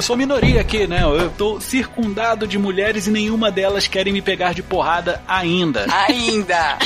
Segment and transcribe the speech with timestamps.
[0.00, 1.02] Eu sou minoria aqui, né?
[1.02, 5.84] Eu tô circundado de mulheres e nenhuma delas querem me pegar de porrada ainda.
[6.08, 6.78] Ainda.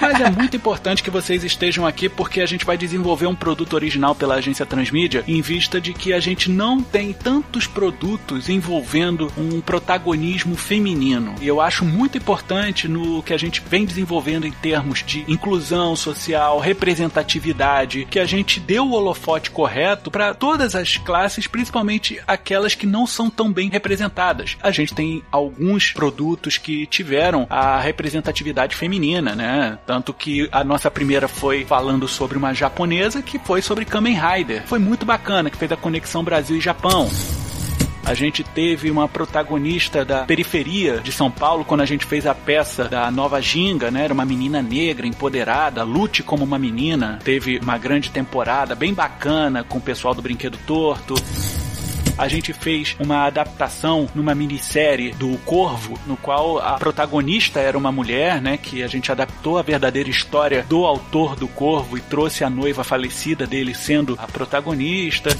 [0.00, 3.74] Mas é muito importante que vocês estejam aqui porque a gente vai desenvolver um produto
[3.74, 9.32] original pela agência Transmídia em vista de que a gente não tem tantos produtos envolvendo
[9.36, 11.34] um protagonismo feminino.
[11.40, 15.94] E eu acho muito importante no que a gente vem desenvolvendo em termos de inclusão
[15.94, 22.74] social, representatividade, que a gente deu o holofote correto para todas as classes, principalmente aquelas
[22.74, 24.56] que não são tão bem representadas.
[24.62, 29.78] A gente tem alguns produtos que tiveram a representatividade feminina, né?
[29.86, 34.66] Tanto que a nossa primeira foi falando sobre uma japonesa que foi sobre Kamen Rider.
[34.66, 37.08] Foi muito bacana, que fez a conexão Brasil e Japão.
[38.06, 42.32] A gente teve uma protagonista da periferia de São Paulo quando a gente fez a
[42.32, 44.04] peça da Nova Ginga, né?
[44.04, 47.18] Era uma menina negra, empoderada, lute como uma menina.
[47.24, 51.14] Teve uma grande temporada bem bacana com o pessoal do Brinquedo Torto
[52.18, 57.92] a gente fez uma adaptação numa minissérie do Corvo, no qual a protagonista era uma
[57.92, 58.56] mulher, né?
[58.56, 62.82] Que a gente adaptou a verdadeira história do autor do Corvo e trouxe a noiva
[62.82, 65.30] falecida dele sendo a protagonista.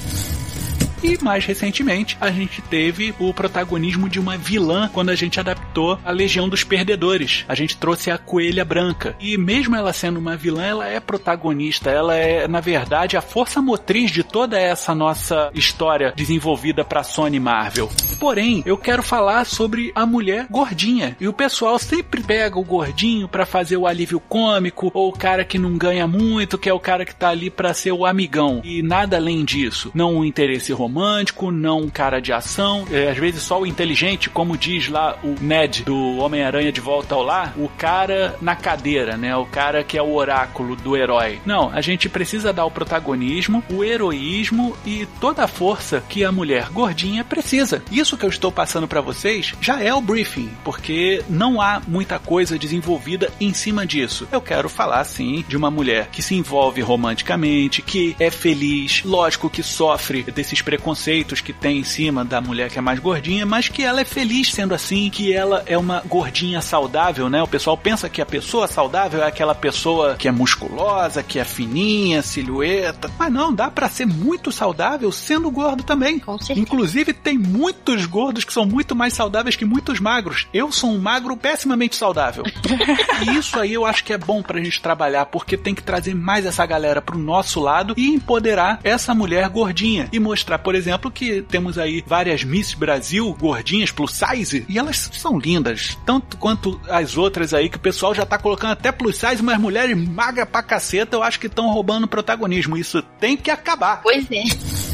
[1.03, 5.99] E mais recentemente, a gente teve o protagonismo de uma vilã quando a gente adaptou
[6.03, 7.45] a Legião dos Perdedores.
[7.47, 9.15] A gente trouxe a Coelha Branca.
[9.19, 11.89] E mesmo ela sendo uma vilã, ela é protagonista.
[11.89, 17.39] Ela é, na verdade, a força motriz de toda essa nossa história desenvolvida para Sony
[17.39, 17.89] Marvel.
[18.19, 21.15] Porém, eu quero falar sobre a mulher gordinha.
[21.19, 25.45] E o pessoal sempre pega o gordinho para fazer o alívio cômico, ou o cara
[25.45, 28.61] que não ganha muito, que é o cara que tá ali para ser o amigão.
[28.63, 29.91] E nada além disso.
[29.93, 33.67] Não o interesse romântico romântico, não um cara de ação, é, às vezes só o
[33.67, 38.55] inteligente, como diz lá o Ned do Homem-Aranha de Volta ao Lar, o cara na
[38.55, 39.35] cadeira, né?
[39.35, 41.41] O cara que é o oráculo do herói.
[41.45, 46.31] Não, a gente precisa dar o protagonismo, o heroísmo e toda a força que a
[46.31, 47.83] mulher gordinha precisa.
[47.91, 52.17] Isso que eu estou passando para vocês já é o briefing, porque não há muita
[52.17, 54.27] coisa desenvolvida em cima disso.
[54.31, 59.49] Eu quero falar sim de uma mulher que se envolve romanticamente, que é feliz, lógico
[59.49, 63.45] que sofre desses preconceitos preconceitos que tem em cima da mulher que é mais gordinha,
[63.45, 67.41] mas que ela é feliz sendo assim, que ela é uma gordinha saudável, né?
[67.41, 71.43] O pessoal pensa que a pessoa saudável é aquela pessoa que é musculosa, que é
[71.43, 73.09] fininha, silhueta.
[73.17, 76.19] Mas não, dá para ser muito saudável sendo gordo também.
[76.19, 76.59] Com certeza.
[76.59, 80.47] Inclusive, tem muitos gordos que são muito mais saudáveis que muitos magros.
[80.53, 82.43] Eu sou um magro pessimamente saudável.
[83.25, 86.13] e isso aí eu acho que é bom pra gente trabalhar, porque tem que trazer
[86.13, 91.09] mais essa galera pro nosso lado e empoderar essa mulher gordinha e mostrar por exemplo,
[91.09, 96.77] que temos aí várias Miss Brasil gordinhas plus size e elas são lindas, tanto quanto
[96.89, 100.45] as outras aí que o pessoal já tá colocando até plus size, mas mulheres magras
[100.49, 102.75] pra caceta, eu acho que estão roubando protagonismo.
[102.75, 104.01] Isso tem que acabar.
[104.01, 104.86] Pois é.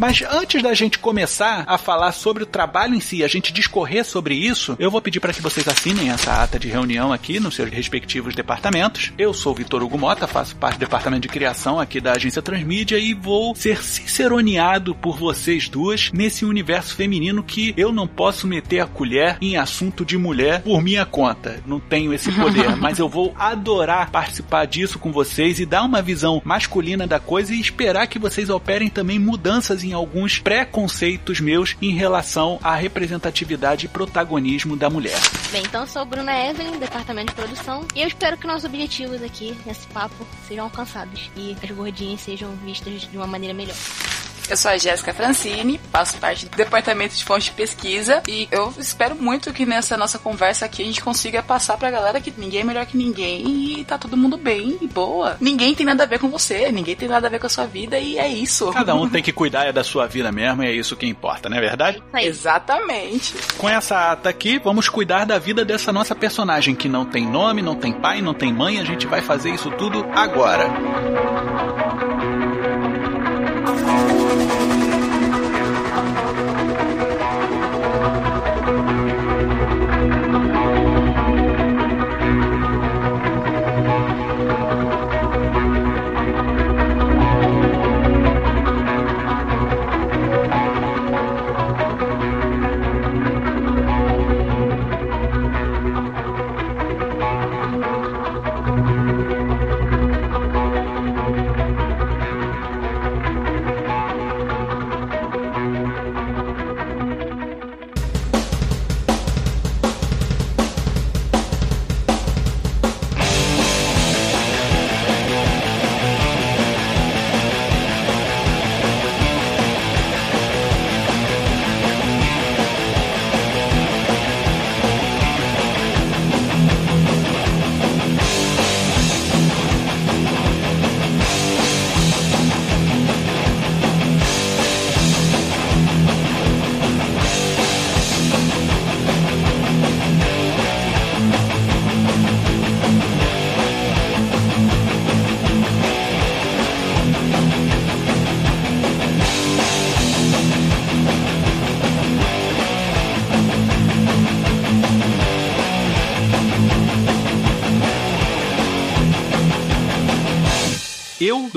[0.00, 4.02] Mas antes da gente começar a falar sobre o trabalho em si, a gente discorrer
[4.02, 7.54] sobre isso, eu vou pedir para que vocês assinem essa ata de reunião aqui nos
[7.54, 9.12] seus respectivos departamentos.
[9.18, 12.96] Eu sou Vitor Hugo Mota, faço parte do departamento de criação aqui da agência Transmídia
[12.98, 18.80] e vou ser ciceroneado por vocês duas nesse universo feminino que eu não posso meter
[18.80, 21.62] a colher em assunto de mulher por minha conta.
[21.66, 26.00] Não tenho esse poder, mas eu vou adorar participar disso com vocês e dar uma
[26.00, 31.76] visão masculina da coisa e esperar que vocês operem também mudanças em alguns preconceitos meus
[31.80, 35.18] em relação à representatividade e protagonismo da mulher.
[35.52, 39.56] Bem, então sou Bruna Evelyn, departamento de produção, e eu espero que nossos objetivos aqui
[39.66, 43.76] nesse papo sejam alcançados e as gordinhas sejam vistas de uma maneira melhor.
[44.50, 48.74] Eu sou a Jéssica Francini, faço parte do departamento de fonte de pesquisa e eu
[48.78, 52.62] espero muito que nessa nossa conversa aqui a gente consiga passar pra galera que ninguém
[52.62, 55.36] é melhor que ninguém e tá todo mundo bem e boa.
[55.40, 57.64] Ninguém tem nada a ver com você, ninguém tem nada a ver com a sua
[57.64, 58.72] vida e é isso.
[58.72, 61.56] Cada um tem que cuidar da sua vida mesmo e é isso que importa, não
[61.56, 62.02] é verdade?
[62.12, 63.34] É Exatamente.
[63.56, 67.62] Com essa ata aqui, vamos cuidar da vida dessa nossa personagem que não tem nome,
[67.62, 70.68] não tem pai, não tem mãe, a gente vai fazer isso tudo agora.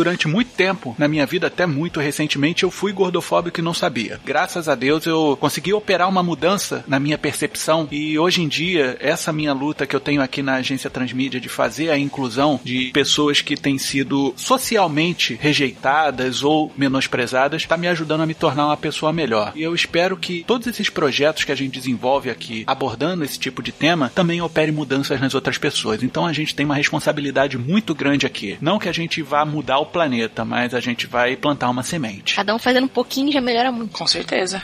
[0.03, 4.19] Durante muito tempo, na minha vida, até muito recentemente, eu fui gordofóbico e não sabia.
[4.25, 8.97] Graças a Deus eu consegui operar uma mudança na minha percepção e hoje em dia,
[9.00, 12.91] essa minha luta que eu tenho aqui na agência Transmídia de fazer a inclusão de
[12.91, 18.75] pessoas que têm sido socialmente rejeitadas ou menosprezadas, está me ajudando a me tornar uma
[18.75, 19.53] pessoa melhor.
[19.55, 23.63] E eu espero que todos esses projetos que a gente desenvolve aqui, abordando esse tipo
[23.63, 26.03] de tema, também opere mudanças nas outras pessoas.
[26.03, 28.57] Então a gente tem uma responsabilidade muito grande aqui.
[28.59, 32.36] Não que a gente vá mudar o planeta, mas a gente vai plantar uma semente.
[32.36, 33.98] Cada um fazendo um pouquinho já melhora muito.
[33.98, 34.62] Com certeza.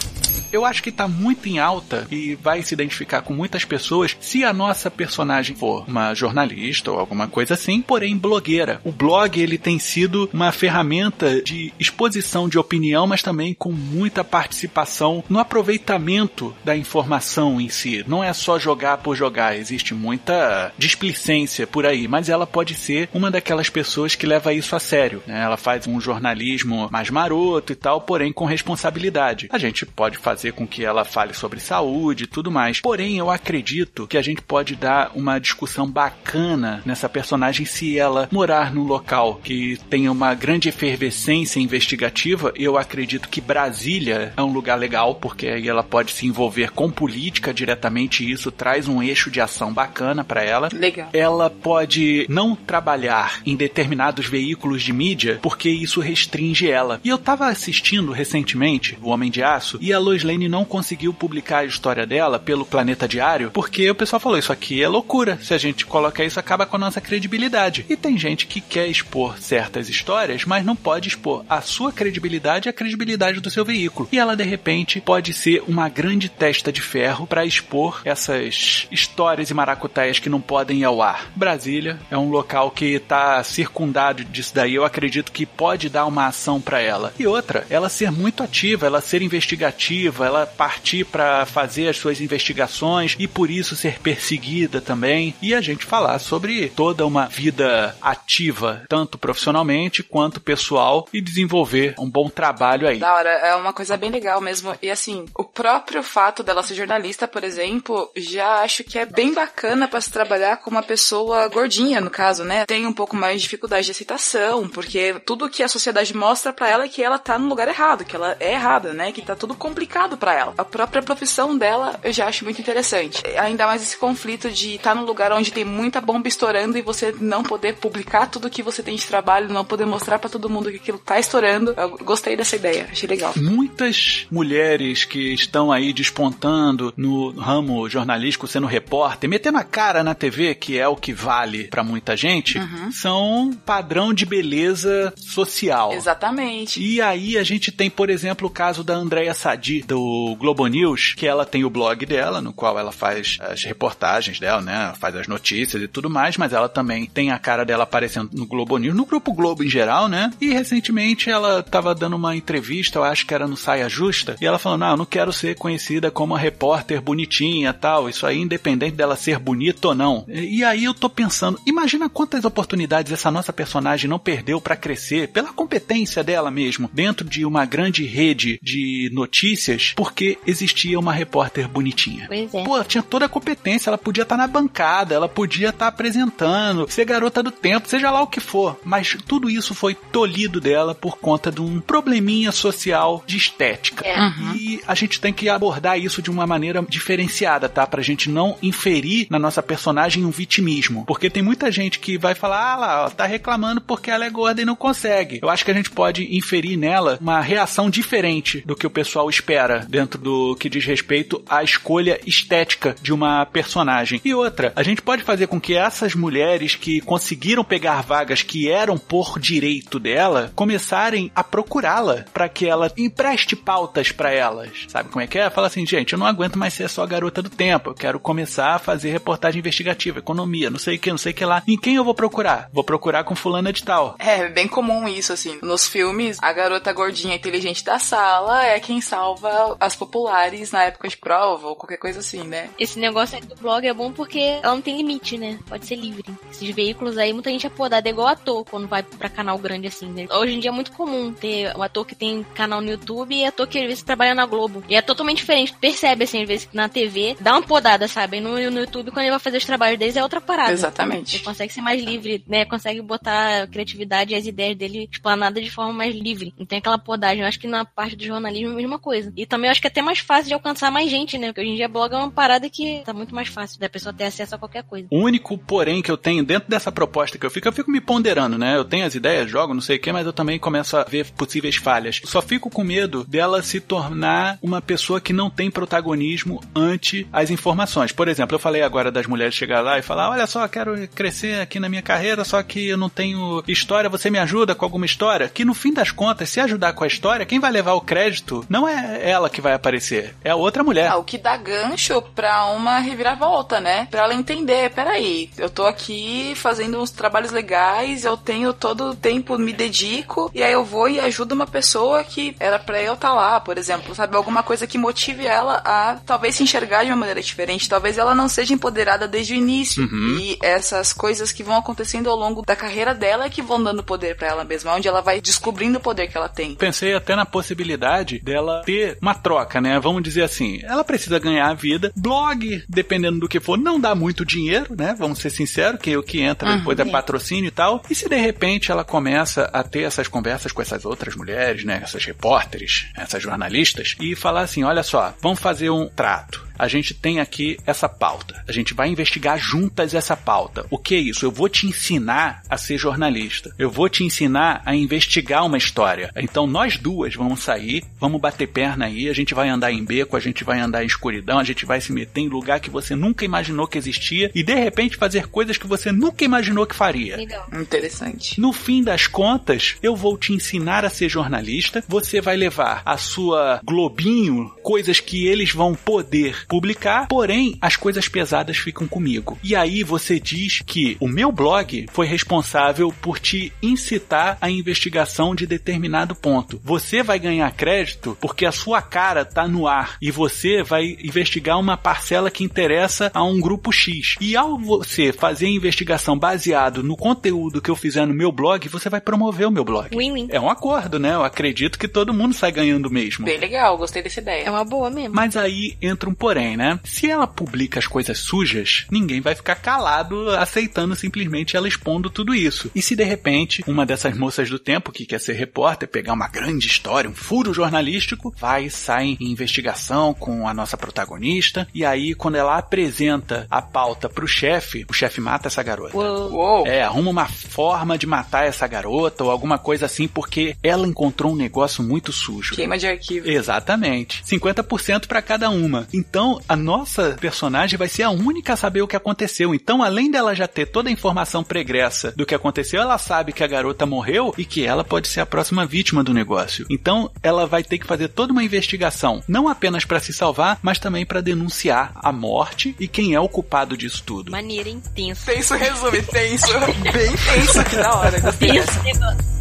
[0.51, 4.43] Eu acho que tá muito em alta e vai se identificar com muitas pessoas se
[4.43, 8.81] a nossa personagem for uma jornalista ou alguma coisa assim, porém blogueira.
[8.83, 14.23] O blog ele tem sido uma ferramenta de exposição de opinião, mas também com muita
[14.23, 18.03] participação no aproveitamento da informação em si.
[18.07, 23.09] Não é só jogar por jogar, existe muita displicência por aí, mas ela pode ser
[23.13, 25.21] uma daquelas pessoas que leva isso a sério.
[25.27, 25.41] Né?
[25.41, 29.47] Ela faz um jornalismo mais maroto e tal, porém com responsabilidade.
[29.51, 32.79] A gente pode fazer com que ela fale sobre saúde e tudo mais.
[32.81, 38.27] Porém, eu acredito que a gente pode dar uma discussão bacana nessa personagem se ela
[38.31, 42.53] morar num local que tenha uma grande efervescência investigativa.
[42.55, 46.89] Eu acredito que Brasília é um lugar legal, porque aí ela pode se envolver com
[46.89, 50.69] política diretamente e isso traz um eixo de ação bacana para ela.
[50.73, 51.09] Legal.
[51.13, 56.99] Ela pode não trabalhar em determinados veículos de mídia, porque isso restringe ela.
[57.03, 61.11] E eu tava assistindo recentemente O Homem de Aço e a Lois Lane não conseguiu
[61.11, 65.39] publicar a história dela pelo Planeta Diário, porque o pessoal falou: Isso aqui é loucura.
[65.41, 67.85] Se a gente colocar isso, acaba com a nossa credibilidade.
[67.89, 72.67] E tem gente que quer expor certas histórias, mas não pode expor a sua credibilidade
[72.67, 74.07] e a credibilidade do seu veículo.
[74.11, 79.49] E ela, de repente, pode ser uma grande testa de ferro para expor essas histórias
[79.49, 81.31] e maracutaias que não podem ir ao ar.
[81.35, 84.75] Brasília é um local que está circundado disso daí.
[84.75, 87.13] Eu acredito que pode dar uma ação para ela.
[87.17, 91.97] E outra, ela ser muito ativa, ela ser investigativa ativa, ela partir para fazer as
[91.97, 95.33] suas investigações e por isso ser perseguida também.
[95.41, 101.95] E a gente falar sobre toda uma vida ativa, tanto profissionalmente quanto pessoal, e desenvolver
[101.97, 102.99] um bom trabalho aí.
[102.99, 104.75] Da hora, é uma coisa bem legal mesmo.
[104.81, 109.33] E assim, o próprio fato dela ser jornalista, por exemplo, já acho que é bem
[109.33, 112.65] bacana para se trabalhar com uma pessoa gordinha, no caso, né?
[112.65, 116.69] Tem um pouco mais de dificuldade de aceitação, porque tudo que a sociedade mostra para
[116.69, 119.11] ela é que ela tá no lugar errado, que ela é errada, né?
[119.11, 120.53] Que tá tudo complicado para ela.
[120.57, 123.21] A própria profissão dela eu já acho muito interessante.
[123.37, 126.81] Ainda mais esse conflito de estar tá num lugar onde tem muita bomba estourando e
[126.81, 130.49] você não poder publicar tudo que você tem de trabalho, não poder mostrar para todo
[130.49, 131.73] mundo que aquilo tá estourando.
[131.77, 133.33] Eu gostei dessa ideia, achei legal.
[133.35, 140.15] Muitas mulheres que estão aí despontando no ramo jornalístico, sendo repórter, metendo a cara na
[140.15, 142.91] TV, que é o que vale para muita gente, uhum.
[142.91, 145.93] são padrão de beleza social.
[145.93, 146.81] Exatamente.
[146.81, 149.98] E aí a gente tem, por exemplo, o caso da Andrea Sadi, do
[150.37, 154.61] Globo News, que ela tem o blog dela, no qual ela faz as reportagens dela,
[154.61, 154.93] né?
[154.99, 158.45] Faz as notícias e tudo mais, mas ela também tem a cara dela aparecendo no
[158.45, 160.31] Globo News, no Grupo Globo em geral, né?
[160.39, 164.45] E recentemente ela tava dando uma entrevista, eu acho que era no Saia Justa, e
[164.45, 168.09] ela falou: Não, eu não quero ser conhecida como a repórter bonitinha tal.
[168.09, 170.25] Isso aí, independente dela ser bonita ou não.
[170.27, 175.29] E aí eu tô pensando, imagina quantas oportunidades essa nossa personagem não perdeu para crescer
[175.29, 181.67] pela competência dela mesmo, dentro de uma grande rede de notícias, porque existia uma repórter
[181.67, 182.25] bonitinha.
[182.27, 182.63] Pois é.
[182.63, 185.87] Pô, tinha toda a competência, ela podia estar tá na bancada, ela podia estar tá
[185.87, 188.77] apresentando, ser garota do tempo, seja lá o que for.
[188.83, 194.07] Mas tudo isso foi tolhido dela por conta de um probleminha social de estética.
[194.07, 194.19] É.
[194.19, 194.55] Uhum.
[194.55, 197.85] E a gente tem que abordar isso de uma maneira diferenciada, tá?
[197.85, 201.05] Pra gente não inferir na nossa personagem um vitimismo.
[201.05, 204.29] Porque tem muita gente que vai falar, ah lá, ó, tá reclamando porque ela é
[204.29, 205.39] gorda e não consegue.
[205.41, 209.29] Eu acho que a gente pode inferir nela uma reação diferente do que o pessoal
[209.29, 214.19] espera dentro do que diz respeito à escolha estética de uma personagem.
[214.25, 218.69] E outra, a gente pode fazer com que essas mulheres que conseguiram pegar vagas que
[218.69, 224.85] eram por direito dela começarem a procurá-la para que ela empreste pautas para elas.
[224.87, 225.49] Sabe como é que é?
[225.49, 227.89] Fala assim, gente, eu não aguento mais ser só garota do tempo.
[227.89, 231.35] Eu quero começar a fazer reportagem investigativa, economia, não sei o que, não sei o
[231.35, 231.63] que lá.
[231.67, 232.69] Em quem eu vou procurar?
[232.71, 234.15] Vou procurar com fulana de tal.
[234.19, 235.59] É, bem comum isso, assim.
[235.61, 241.07] Nos filmes, a garota gordinha inteligente da sala é quem salva as populares na época
[241.07, 242.69] de prova ou qualquer coisa assim, né?
[242.79, 245.59] Esse negócio aí do blog é bom porque ela não tem limite, né?
[245.67, 246.23] Pode ser livre.
[246.51, 249.87] Esses veículos aí, muita gente é podada, é igual ator quando vai pra canal grande
[249.87, 250.27] assim, né?
[250.31, 253.45] Hoje em dia é muito comum ter um ator que tem canal no YouTube e
[253.45, 254.83] ator que às vezes trabalha na Globo.
[254.87, 255.73] E é totalmente diferente.
[255.73, 258.39] Percebe, assim, às vezes na TV, dá uma podada, sabe?
[258.39, 260.71] No, no YouTube, quando ele vai fazer os trabalhos deles, é outra parada.
[260.71, 261.37] Exatamente.
[261.37, 262.65] Ele consegue ser mais livre, né?
[262.65, 266.53] Consegue botar a criatividade e as ideias dele explanadas de forma mais livre.
[266.57, 267.41] Não tem aquela podagem.
[267.41, 269.31] Eu acho que na parte do jornalismo é a mesma coisa.
[269.35, 271.47] E também acho que é até mais fácil de alcançar mais gente, né?
[271.47, 274.13] Porque hoje em dia blog é uma parada que tá muito mais fácil da pessoa
[274.13, 275.07] ter acesso a qualquer coisa.
[275.09, 277.99] O único, porém, que eu tenho dentro dessa proposta que eu fico, eu fico me
[277.99, 278.77] ponderando, né?
[278.77, 281.25] Eu tenho as ideias, jogo, não sei o que, mas eu também começo a ver
[281.31, 282.21] possíveis falhas.
[282.25, 287.49] Só fico com medo dela se tornar uma pessoa que não tem protagonismo ante as
[287.49, 288.11] informações.
[288.11, 291.61] Por exemplo, eu falei agora das mulheres chegar lá e falar: olha só, quero crescer
[291.61, 295.05] aqui na minha carreira, só que eu não tenho história, você me ajuda com alguma
[295.05, 295.49] história?
[295.49, 298.65] Que no fim das contas, se ajudar com a história, quem vai levar o crédito
[298.69, 301.11] não é ela que vai aparecer, é a outra mulher.
[301.11, 304.07] Ah, o que dá gancho pra uma reviravolta, né?
[304.09, 309.15] Pra ela entender: peraí, eu tô aqui fazendo uns trabalhos legais, eu tenho todo o
[309.15, 313.13] tempo, me dedico, e aí eu vou e ajudo uma pessoa que era pra eu
[313.13, 314.35] estar tá lá, por exemplo, sabe?
[314.35, 318.33] Alguma coisa que motive ela a talvez se enxergar de uma maneira diferente, talvez ela
[318.33, 320.03] não seja empoderada desde o início.
[320.03, 320.37] Uhum.
[320.39, 324.03] E essas coisas que vão acontecendo ao longo da carreira dela é que vão dando
[324.03, 326.75] poder para ela mesma, onde ela vai descobrindo o poder que ela tem.
[326.75, 329.99] Pensei até na possibilidade dela ter uma troca, né?
[329.99, 332.11] Vamos dizer assim, ela precisa ganhar a vida.
[332.15, 335.15] Blog, dependendo do que for, não dá muito dinheiro, né?
[335.17, 337.07] Vamos ser sinceros, que o que entra depois uhum.
[337.07, 338.03] é patrocínio e tal.
[338.09, 341.99] E se de repente ela começa a ter essas conversas com essas outras mulheres, né?
[342.03, 347.13] Essas repórteres, essas jornalistas, e falar assim: olha só, vamos fazer um trato a gente
[347.13, 348.63] tem aqui essa pauta.
[348.67, 350.85] A gente vai investigar juntas essa pauta.
[350.89, 351.45] O que é isso?
[351.45, 353.75] Eu vou te ensinar a ser jornalista.
[353.77, 356.31] Eu vou te ensinar a investigar uma história.
[356.37, 360.37] Então nós duas vamos sair, vamos bater perna aí, a gente vai andar em beco,
[360.37, 363.15] a gente vai andar em escuridão, a gente vai se meter em lugar que você
[363.15, 367.35] nunca imaginou que existia e de repente fazer coisas que você nunca imaginou que faria.
[367.35, 367.67] Legal.
[367.73, 368.59] Interessante.
[368.59, 372.03] No fim das contas, eu vou te ensinar a ser jornalista.
[372.07, 378.29] Você vai levar a sua globinho, coisas que eles vão poder publicar, porém as coisas
[378.29, 379.57] pesadas ficam comigo.
[379.63, 385.55] E aí você diz que o meu blog foi responsável por te incitar à investigação
[385.55, 386.79] de determinado ponto.
[386.83, 391.79] Você vai ganhar crédito porque a sua cara tá no ar e você vai investigar
[391.79, 394.35] uma parcela que interessa a um grupo X.
[394.39, 398.87] E ao você fazer a investigação baseado no conteúdo que eu fizer no meu blog,
[398.87, 400.15] você vai promover o meu blog.
[400.15, 400.49] Win-win.
[400.51, 401.33] É um acordo, né?
[401.33, 403.45] Eu acredito que todo mundo sai ganhando mesmo.
[403.45, 404.63] Bem legal, gostei dessa ideia.
[404.65, 405.33] É uma boa mesmo.
[405.33, 406.99] Mas aí entra um porém, né?
[407.03, 412.53] Se ela publica as coisas sujas, ninguém vai ficar calado aceitando simplesmente ela expondo tudo
[412.53, 412.91] isso.
[412.95, 416.47] E se de repente uma dessas moças do tempo que quer ser repórter, pegar uma
[416.47, 422.33] grande história, um furo jornalístico, vai, sai em investigação com a nossa protagonista, e aí
[422.33, 426.15] quando ela apresenta a pauta pro chefe, o chefe mata essa garota.
[426.15, 426.51] Uou.
[426.51, 426.87] Uou.
[426.87, 431.53] É, arruma uma forma de matar essa garota ou alguma coisa assim, porque ela encontrou
[431.53, 432.75] um negócio muito sujo.
[432.75, 433.49] Queima de arquivo.
[433.49, 434.43] Exatamente.
[434.43, 436.07] 50% para cada uma.
[436.13, 439.75] Então, a nossa personagem vai ser a única a saber o que aconteceu.
[439.75, 443.63] Então, além dela já ter toda a informação pregressa do que aconteceu, ela sabe que
[443.63, 446.85] a garota morreu e que ela pode ser a próxima vítima do negócio.
[446.89, 450.99] Então, ela vai ter que fazer toda uma investigação, não apenas para se salvar, mas
[450.99, 454.51] também para denunciar a morte e quem é o culpado disso tudo.
[454.51, 455.51] Maneira intensa.
[455.51, 456.67] Tenso resume, tenso.
[457.13, 459.58] Bem tenso, que da hora, gostei dessa.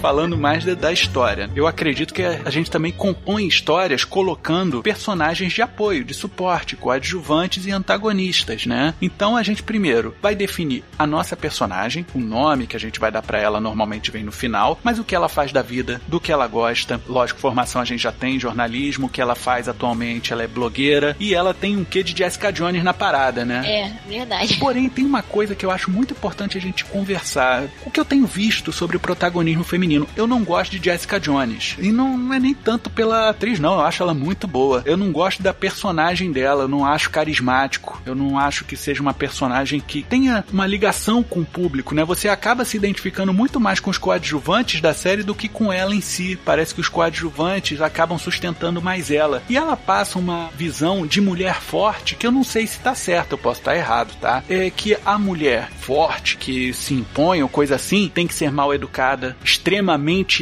[0.00, 1.50] Falando mais da, da história.
[1.54, 6.74] Eu acredito que a, a gente também compõe histórias colocando personagens de apoio, de suporte,
[6.74, 8.94] coadjuvantes e antagonistas, né?
[9.00, 13.12] Então a gente primeiro vai definir a nossa personagem, o nome que a gente vai
[13.12, 16.18] dar pra ela normalmente vem no final, mas o que ela faz da vida, do
[16.18, 17.00] que ela gosta.
[17.06, 21.14] Lógico, formação a gente já tem, jornalismo, o que ela faz atualmente, ela é blogueira
[21.20, 23.62] e ela tem um quê de Jessica Jones na parada, né?
[23.66, 24.56] É, verdade.
[24.60, 27.64] Porém, tem uma coisa que eu acho muito importante a gente conversar.
[27.84, 29.89] O que eu tenho visto sobre o protagonismo feminino.
[30.16, 31.76] Eu não gosto de Jessica Jones.
[31.78, 33.74] E não, não é nem tanto pela atriz, não.
[33.74, 34.82] Eu acho ela muito boa.
[34.84, 36.64] Eu não gosto da personagem dela.
[36.64, 38.00] Eu não acho carismático.
[38.04, 42.04] Eu não acho que seja uma personagem que tenha uma ligação com o público, né?
[42.04, 45.94] Você acaba se identificando muito mais com os coadjuvantes da série do que com ela
[45.94, 46.38] em si.
[46.44, 49.42] Parece que os coadjuvantes acabam sustentando mais ela.
[49.48, 53.32] E ela passa uma visão de mulher forte que eu não sei se tá certo,
[53.32, 54.42] eu posso estar errado, tá?
[54.48, 58.74] É que a mulher forte que se impõe ou coisa assim tem que ser mal
[58.74, 59.79] educada, extremamente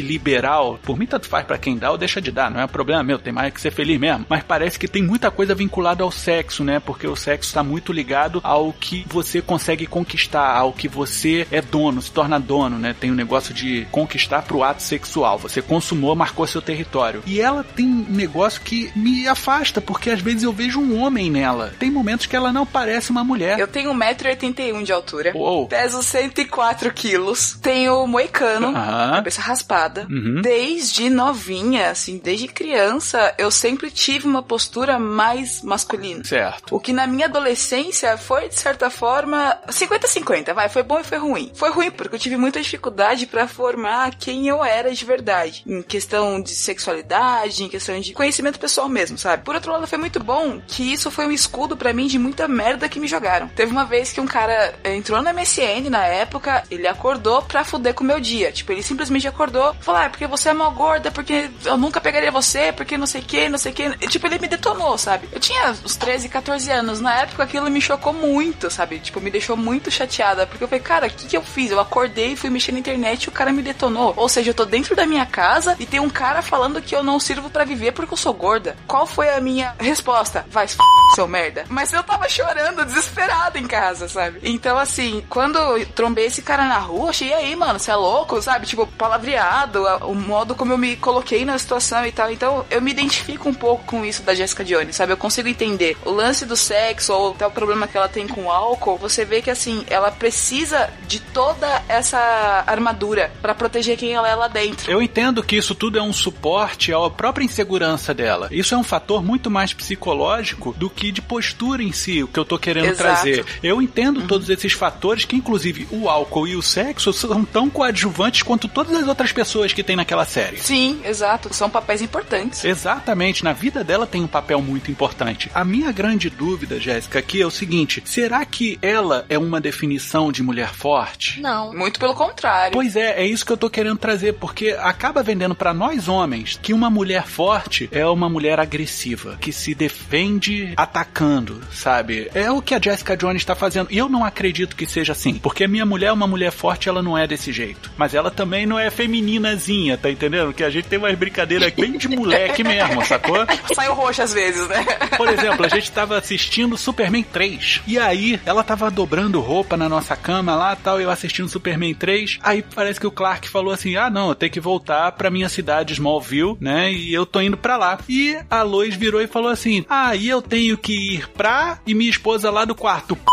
[0.02, 0.78] liberal.
[0.82, 3.02] Por mim, tanto faz para quem dá ou deixa de dar, não é um problema
[3.02, 4.26] meu, tem mais que ser feliz mesmo.
[4.28, 6.80] Mas parece que tem muita coisa vinculada ao sexo, né?
[6.80, 11.60] Porque o sexo está muito ligado ao que você consegue conquistar, ao que você é
[11.60, 12.94] dono, se torna dono, né?
[12.98, 15.38] Tem o um negócio de conquistar pro ato sexual.
[15.38, 17.22] Você consumou, marcou seu território.
[17.26, 21.30] E ela tem um negócio que me afasta, porque às vezes eu vejo um homem
[21.30, 21.72] nela.
[21.78, 23.58] Tem momentos que ela não parece uma mulher.
[23.58, 25.32] Eu tenho 1,81m de altura.
[25.34, 25.66] Uou.
[25.66, 27.58] Peso 104 quilos.
[27.60, 28.68] Tenho moicano.
[28.68, 29.22] Aham.
[29.28, 30.06] Cabeça raspada.
[30.10, 30.40] Uhum.
[30.40, 36.24] Desde novinha, assim, desde criança, eu sempre tive uma postura mais masculina.
[36.24, 36.74] Certo.
[36.74, 40.70] O que na minha adolescência foi, de certa forma, 50-50, vai.
[40.70, 41.52] Foi bom e foi ruim.
[41.54, 45.62] Foi ruim porque eu tive muita dificuldade pra formar quem eu era de verdade.
[45.66, 49.44] Em questão de sexualidade, em questão de conhecimento pessoal mesmo, sabe?
[49.44, 52.48] Por outro lado, foi muito bom que isso foi um escudo pra mim de muita
[52.48, 53.48] merda que me jogaram.
[53.48, 57.92] Teve uma vez que um cara entrou na MSN na época, ele acordou pra fuder
[57.92, 58.50] com o meu dia.
[58.52, 61.76] Tipo, ele simplesmente acordou e falou: Ah, é porque você é mal gorda, porque eu
[61.76, 64.08] nunca pegaria você, porque não sei o que, não sei o que.
[64.08, 65.28] Tipo, ele me detonou, sabe?
[65.32, 67.00] Eu tinha uns 13, 14 anos.
[67.00, 68.98] Na época aquilo me chocou muito, sabe?
[68.98, 70.46] Tipo, me deixou muito chateada.
[70.46, 71.70] Porque eu falei, cara, o que, que eu fiz?
[71.70, 74.12] Eu acordei, fui mexer na internet e o cara me detonou.
[74.16, 77.02] Ou seja, eu tô dentro da minha casa e tem um cara falando que eu
[77.02, 78.76] não sirvo pra viver porque eu sou gorda.
[78.86, 80.44] Qual foi a minha resposta?
[80.50, 80.76] Vai, f...
[81.14, 81.64] seu merda.
[81.68, 84.40] Mas eu tava chorando, desesperada em casa, sabe?
[84.42, 87.96] Então, assim, quando eu trombei esse cara na rua, achei, e aí, mano, você é
[87.96, 88.66] louco, sabe?
[88.66, 92.30] Tipo, palavreado, o modo como eu me coloquei na situação e tal.
[92.30, 95.12] Então, eu me identifico um pouco com isso da Jessica Jones, sabe?
[95.12, 98.44] Eu consigo entender o lance do sexo ou até o problema que ela tem com
[98.44, 98.98] o álcool.
[98.98, 104.34] Você vê que, assim, ela precisa de toda essa armadura para proteger quem ela é
[104.34, 104.90] lá dentro.
[104.90, 108.48] Eu entendo que isso tudo é um suporte à própria insegurança dela.
[108.50, 112.38] Isso é um fator muito mais psicológico do que de postura em si, o que
[112.38, 113.02] eu tô querendo Exato.
[113.02, 113.46] trazer.
[113.62, 114.26] Eu entendo uhum.
[114.26, 118.97] todos esses fatores que, inclusive, o álcool e o sexo são tão coadjuvantes quanto todas
[118.98, 120.58] as outras pessoas que tem naquela série.
[120.58, 121.52] Sim, exato.
[121.54, 122.64] São papéis importantes.
[122.64, 123.44] Exatamente.
[123.44, 125.50] Na vida dela tem um papel muito importante.
[125.54, 130.30] A minha grande dúvida, Jéssica, aqui é o seguinte: será que ela é uma definição
[130.32, 131.40] de mulher forte?
[131.40, 131.72] Não.
[131.72, 132.72] Muito pelo contrário.
[132.72, 136.58] Pois é, é isso que eu tô querendo trazer, porque acaba vendendo para nós homens
[136.60, 142.30] que uma mulher forte é uma mulher agressiva, que se defende atacando, sabe?
[142.34, 143.88] É o que a Jessica Jones está fazendo.
[143.90, 146.88] E eu não acredito que seja assim, porque a minha mulher é uma mulher forte,
[146.88, 147.90] ela não é desse jeito.
[147.96, 150.52] Mas ela também não é femininazinha, tá entendendo?
[150.52, 153.38] Que a gente tem umas brincadeiras bem de moleque mesmo, sacou?
[153.74, 154.84] Saiu roxo às vezes, né?
[155.16, 157.82] Por exemplo, a gente tava assistindo Superman 3.
[157.86, 162.38] E aí, ela tava dobrando roupa na nossa cama lá tal, eu assistindo Superman 3.
[162.42, 165.48] Aí parece que o Clark falou assim: ah, não, eu tenho que voltar pra minha
[165.48, 166.92] cidade, Smallville, né?
[166.92, 167.98] E eu tô indo pra lá.
[168.08, 171.78] E a Lois virou e falou assim: ah, e eu tenho que ir pra.
[171.86, 173.16] E minha esposa lá do quarto.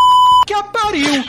[0.46, 1.24] Que pariu!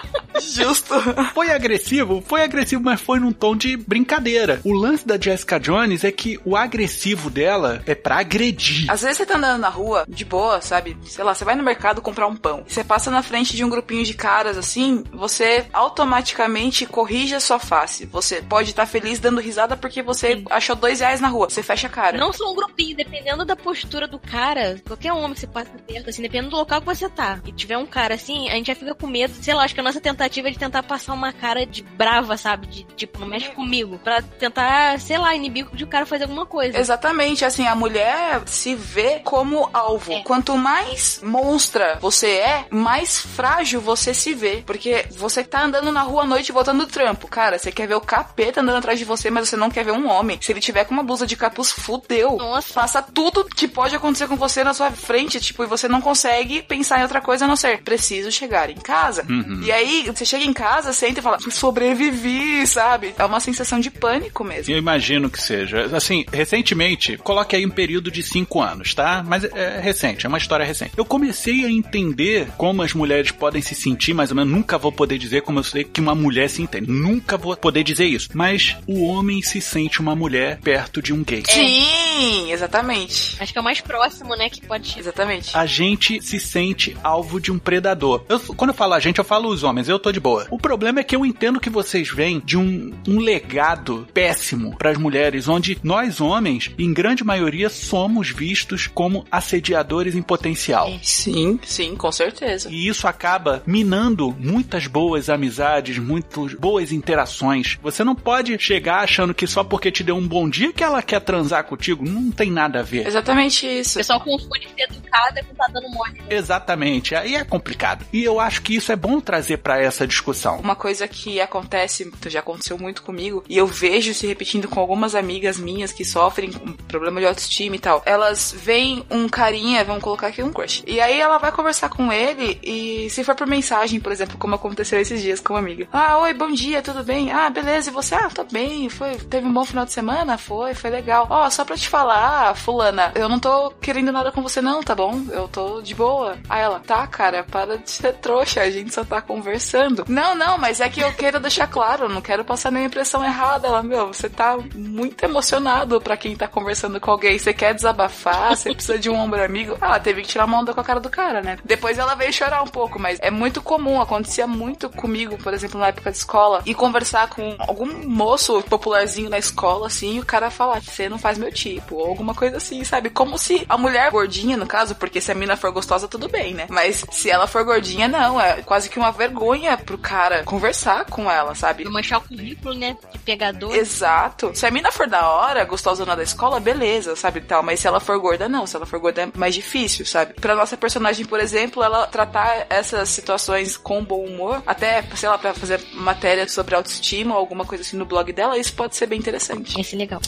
[0.40, 0.94] Justo.
[1.34, 2.22] Foi agressivo?
[2.26, 4.60] Foi agressivo, mas foi num tom de brincadeira.
[4.64, 8.90] O lance da Jessica Jones é que o agressivo dela é pra agredir.
[8.90, 10.96] Às vezes você tá andando na rua, de boa, sabe?
[11.04, 12.64] Sei lá, você vai no mercado comprar um pão.
[12.66, 17.58] Você passa na frente de um grupinho de caras assim, você automaticamente corrige a sua
[17.58, 18.06] face.
[18.06, 20.44] Você pode estar tá feliz dando risada porque você Sim.
[20.50, 21.48] achou dois reais na rua.
[21.48, 22.18] Você fecha a cara.
[22.18, 26.10] Não só um grupinho, dependendo da postura do cara, qualquer homem que você passa perto,
[26.10, 27.40] assim, dependendo do local que você tá.
[27.44, 29.80] E tiver um cara assim, a gente já fica com medo, sei lá, acho que
[29.80, 32.66] a nossa tentativa tentativa de tentar passar uma cara de brava, sabe?
[32.66, 33.98] De tipo, não mexe comigo.
[34.02, 36.78] Pra tentar, sei lá, inibir de o cara fazer alguma coisa.
[36.78, 40.12] Exatamente, assim, a mulher se vê como alvo.
[40.12, 40.22] É.
[40.22, 44.62] Quanto mais monstra você é, mais frágil você se vê.
[44.66, 47.28] Porque você tá andando na rua à noite voltando do trampo.
[47.28, 49.92] Cara, você quer ver o capeta andando atrás de você, mas você não quer ver
[49.92, 50.38] um homem.
[50.40, 52.36] Se ele tiver com uma blusa de capuz, fudeu.
[52.36, 52.74] Nossa.
[52.74, 56.62] Passa tudo que pode acontecer com você na sua frente, tipo, e você não consegue
[56.62, 59.24] pensar em outra coisa a não ser preciso chegar em casa.
[59.28, 59.60] Uhum.
[59.62, 63.14] E aí, você chega em casa, senta e fala, sobrevivi, sabe?
[63.18, 64.72] É uma sensação de pânico mesmo.
[64.72, 65.84] Eu imagino que seja.
[65.96, 69.24] Assim, recentemente, coloque aí um período de cinco anos, tá?
[69.26, 70.92] Mas é recente, é uma história recente.
[70.96, 74.52] Eu comecei a entender como as mulheres podem se sentir, mais ou menos.
[74.52, 76.90] Nunca vou poder dizer como eu sei que uma mulher se entende.
[76.90, 78.30] Nunca vou poder dizer isso.
[78.34, 81.42] Mas o homem se sente uma mulher perto de um gay.
[81.48, 83.36] Sim, exatamente.
[83.40, 84.98] Acho que é o mais próximo, né, que pode.
[84.98, 85.56] Exatamente.
[85.56, 88.24] A gente se sente alvo de um predador.
[88.28, 89.88] Eu, quando eu falo a gente, eu falo os homens.
[89.88, 90.46] Eu tô de boa.
[90.50, 94.90] O problema é que eu entendo que vocês vêm de um, um legado péssimo para
[94.90, 100.92] as mulheres, onde nós homens, em grande maioria, somos vistos como assediadores em potencial.
[101.02, 102.68] Sim, sim, com certeza.
[102.70, 107.76] E isso acaba minando muitas boas amizades, muitas boas interações.
[107.82, 111.02] Você não pode chegar achando que só porque te deu um bom dia que ela
[111.02, 112.08] quer transar contigo.
[112.08, 113.08] Não tem nada a ver.
[113.08, 113.98] Exatamente isso.
[113.98, 116.22] O pessoal confunde ser educada com tá dando mole.
[116.30, 117.14] Exatamente.
[117.16, 118.06] Aí é complicado.
[118.12, 120.58] E eu acho que isso é bom trazer para essa discussão.
[120.58, 125.14] Uma coisa que acontece, já aconteceu muito comigo, e eu vejo se repetindo com algumas
[125.14, 128.02] amigas minhas que sofrem com problema de autoestima e tal.
[128.04, 130.82] Elas veem um carinha, vamos colocar aqui um crush.
[130.86, 134.54] E aí ela vai conversar com ele e se for por mensagem, por exemplo, como
[134.54, 135.86] aconteceu esses dias com uma amiga.
[135.92, 137.30] Ah, oi, bom dia, tudo bem?
[137.30, 138.14] Ah, beleza, e você?
[138.14, 140.36] Ah, tô bem, foi, teve um bom final de semana?
[140.36, 141.26] Foi, foi legal.
[141.30, 144.82] Ó, oh, só pra te falar, fulana, eu não tô querendo nada com você não,
[144.82, 145.22] tá bom?
[145.30, 146.36] Eu tô de boa.
[146.48, 149.85] Aí ela, tá, cara, para de ser trouxa, a gente só tá conversando.
[150.08, 153.68] Não, não, mas é que eu quero deixar claro, não quero passar nenhuma impressão errada.
[153.68, 157.38] Ela, meu, você tá muito emocionado pra quem tá conversando com alguém.
[157.38, 159.76] Você quer desabafar, você precisa de um ombro amigo.
[159.80, 161.58] Ela teve que tirar uma onda com a cara do cara, né?
[161.64, 165.78] Depois ela veio chorar um pouco, mas é muito comum, acontecia muito comigo, por exemplo,
[165.80, 170.26] na época de escola, e conversar com algum moço popularzinho na escola, assim, e o
[170.26, 173.10] cara falar, você não faz meu tipo, ou alguma coisa assim, sabe?
[173.10, 176.54] Como se a mulher gordinha, no caso, porque se a mina for gostosa, tudo bem,
[176.54, 176.66] né?
[176.68, 181.30] Mas se ela for gordinha, não, é quase que uma vergonha pro cara conversar com
[181.30, 181.82] ela, sabe?
[181.82, 182.96] Pra manchar o currículo, né?
[183.12, 183.74] De pegador.
[183.74, 184.50] Exato.
[184.54, 187.40] Se a mina for da hora, gostosona da escola, beleza, sabe?
[187.40, 187.62] Tal.
[187.62, 188.66] Mas se ela for gorda, não.
[188.66, 190.34] Se ela for gorda, é mais difícil, sabe?
[190.34, 195.38] Pra nossa personagem, por exemplo, ela tratar essas situações com bom humor, até, sei lá,
[195.38, 199.06] pra fazer matéria sobre autoestima ou alguma coisa assim no blog dela, isso pode ser
[199.06, 199.80] bem interessante.
[199.80, 200.20] Esse é legal.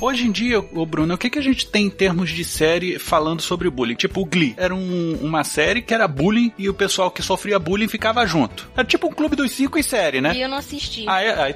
[0.00, 2.98] Hoje em dia, o Bruno, o que, que a gente tem em termos de série
[2.98, 3.94] falando sobre bullying?
[3.94, 4.54] Tipo, o Glee.
[4.56, 8.70] Era um, uma série que era bullying e o pessoal que sofria bullying ficava junto.
[8.80, 10.32] Era tipo um clube dos cinco em série, né?
[10.34, 11.04] E eu não assisti.
[11.06, 11.54] Ah, é?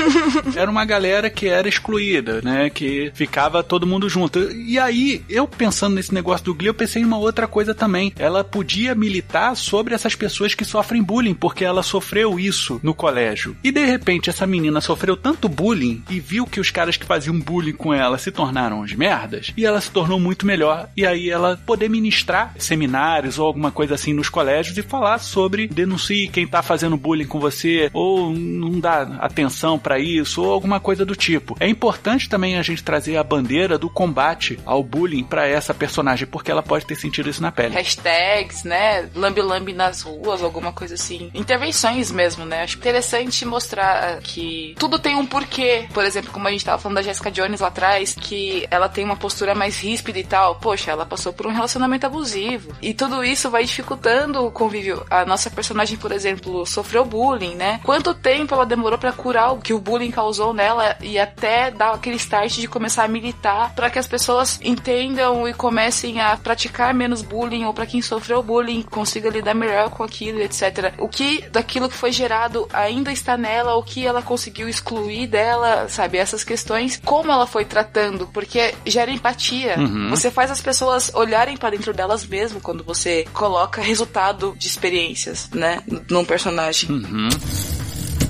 [0.56, 2.70] era uma galera que era excluída, né?
[2.70, 4.50] Que ficava todo mundo junto.
[4.52, 8.10] E aí, eu pensando nesse negócio do Glee, eu pensei em uma outra coisa também.
[8.18, 13.54] Ela podia militar sobre essas pessoas que sofrem bullying, porque ela sofreu isso no colégio.
[13.62, 17.38] E de repente, essa menina sofreu tanto bullying e viu que os caras que faziam
[17.38, 20.88] bullying com ela se tornaram uns merdas, e ela se tornou muito melhor.
[20.96, 25.66] E aí ela poder ministrar seminários ou alguma coisa assim nos colégios e falar sobre
[25.66, 30.80] denuncie quem tá fazendo bullying com você, ou não dá atenção para isso, ou alguma
[30.80, 31.56] coisa do tipo.
[31.60, 36.26] É importante também a gente trazer a bandeira do combate ao bullying para essa personagem,
[36.26, 37.74] porque ela pode ter sentido isso na pele.
[37.74, 39.08] Hashtags, né?
[39.14, 41.30] Lambi-lambi nas ruas, alguma coisa assim.
[41.34, 42.62] Intervenções mesmo, né?
[42.62, 45.86] Acho interessante mostrar que tudo tem um porquê.
[45.92, 49.04] Por exemplo, como a gente tava falando da Jessica Jones lá atrás, que ela tem
[49.04, 50.56] uma postura mais ríspida e tal.
[50.56, 52.74] Poxa, ela passou por um relacionamento abusivo.
[52.80, 55.04] E tudo isso vai dificultando o convívio.
[55.10, 57.80] A nossa personagem, por exemplo, sofreu bullying, né?
[57.84, 61.94] Quanto tempo ela demorou para curar o que o bullying causou nela e até dar
[61.94, 66.94] aquele start de começar a militar para que as pessoas entendam e comecem a praticar
[66.94, 70.94] menos bullying ou para quem sofreu bullying consiga lidar melhor com aquilo, etc.
[70.98, 75.88] O que daquilo que foi gerado ainda está nela, o que ela conseguiu excluir dela,
[75.88, 76.18] sabe?
[76.18, 79.76] Essas questões, como ela foi tratando, porque gera empatia.
[79.78, 80.10] Uhum.
[80.10, 85.48] Você faz as pessoas olharem para dentro delas mesmo quando você coloca resultado de experiências,
[85.50, 86.41] né, num personagem.
[86.88, 87.28] Uhum.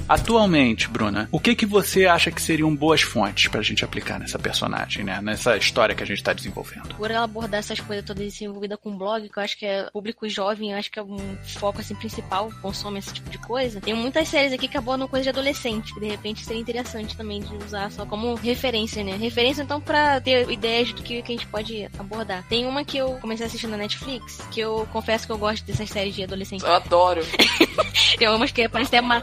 [0.09, 4.39] Atualmente, Bruna, o que que você acha que seriam boas fontes pra gente aplicar nessa
[4.39, 5.21] personagem, né?
[5.23, 6.95] Nessa história que a gente tá desenvolvendo?
[6.97, 10.29] Por ela abordar essas coisas todas desenvolvidas com blog, que eu acho que é público
[10.29, 13.81] jovem, eu acho que é um foco assim principal, consome esse tipo de coisa.
[13.81, 17.41] Tem muitas séries aqui que abordam coisa de adolescente, que de repente seria interessante também
[17.41, 19.17] de usar só como referência, né?
[19.17, 22.45] Referência então pra ter ideias do que, que a gente pode abordar.
[22.49, 25.65] Tem uma que eu comecei a assistir na Netflix, que eu confesso que eu gosto
[25.65, 26.65] dessas séries de adolescente.
[26.65, 27.23] Eu adoro.
[28.19, 29.23] Tem umas que parece até uma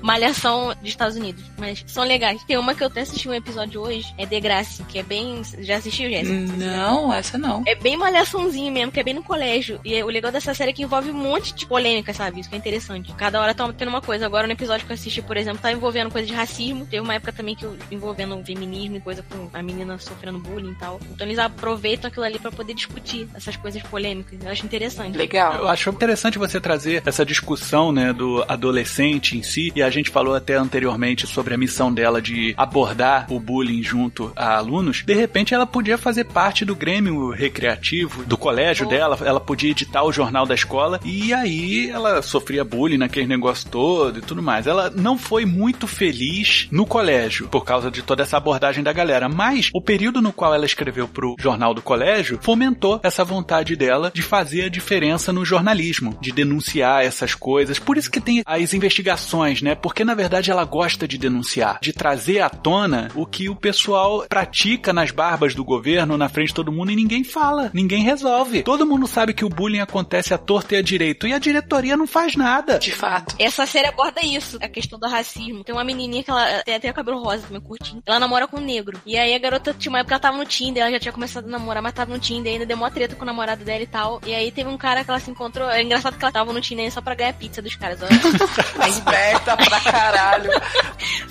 [0.75, 2.43] dos Estados Unidos, mas são legais.
[2.43, 5.41] Tem uma que eu até assisti um episódio hoje, é The Grace, que é bem.
[5.60, 6.58] Já assistiu, Jéssica?
[6.58, 7.63] Não, essa não.
[7.65, 9.79] É bem malhaçãozinho mesmo, que é bem no colégio.
[9.84, 12.39] E o legal dessa série é que envolve um monte de polêmica, sabe?
[12.39, 13.13] Isso que é interessante.
[13.13, 14.25] Cada hora tá tendo uma coisa.
[14.25, 16.86] Agora, no episódio que eu assisti, por exemplo, tá envolvendo coisa de racismo.
[16.86, 20.71] Teve uma época também que eu envolvendo feminismo e coisa com a menina sofrendo bullying
[20.71, 20.99] e tal.
[21.12, 24.39] Então eles aproveitam aquilo ali pra poder discutir essas coisas polêmicas.
[24.43, 25.17] Eu acho interessante.
[25.17, 25.55] Legal.
[25.55, 30.10] Eu acho interessante você trazer essa discussão, né, do adolescente em si, e a gente
[30.10, 35.04] falou até anteriormente sobre a missão dela de abordar o bullying junto a alunos.
[35.06, 40.04] De repente, ela podia fazer parte do grêmio recreativo do colégio dela, ela podia editar
[40.04, 44.67] o jornal da escola, e aí ela sofria bullying naquele negócio todo e tudo mais.
[44.67, 49.30] Ela não foi muito feliz no colégio por causa de toda essa abordagem da galera,
[49.30, 54.12] mas o período no qual ela escreveu pro jornal do colégio fomentou essa vontade dela
[54.13, 57.80] de fazer a diferença no jornalismo, de denunciar essas coisas.
[57.80, 59.76] Por isso que tem as investigações, né?
[59.76, 64.25] Porque na verdade ela gosta de denunciar, de trazer à tona o que o pessoal
[64.27, 68.63] pratica nas barbas do governo, na frente de todo mundo e ninguém fala, ninguém resolve.
[68.63, 71.97] Todo mundo sabe que o bullying acontece à torta e à direito e a diretoria
[71.97, 72.79] não faz nada.
[72.79, 73.35] De fato.
[73.39, 75.63] Essa série aborda isso, a questão do racismo.
[75.63, 78.01] Tem uma menininha que ela tem até o cabelo rosa também, curtinho.
[78.05, 78.99] Ela namora com um negro.
[79.05, 81.12] E aí a garota tinha uma época que ela tava no Tinder, ela já tinha
[81.12, 83.81] começado a namorar, mas tava no Tinder, ainda deu uma treta com o namorado dela
[83.81, 84.21] e tal.
[84.25, 85.69] E aí teve um cara que ela se encontrou.
[85.69, 87.99] É engraçado que ela tava no Tinder só pra ganhar pizza dos caras.
[88.01, 88.09] Olha.
[88.88, 90.38] Esperta pra caralho.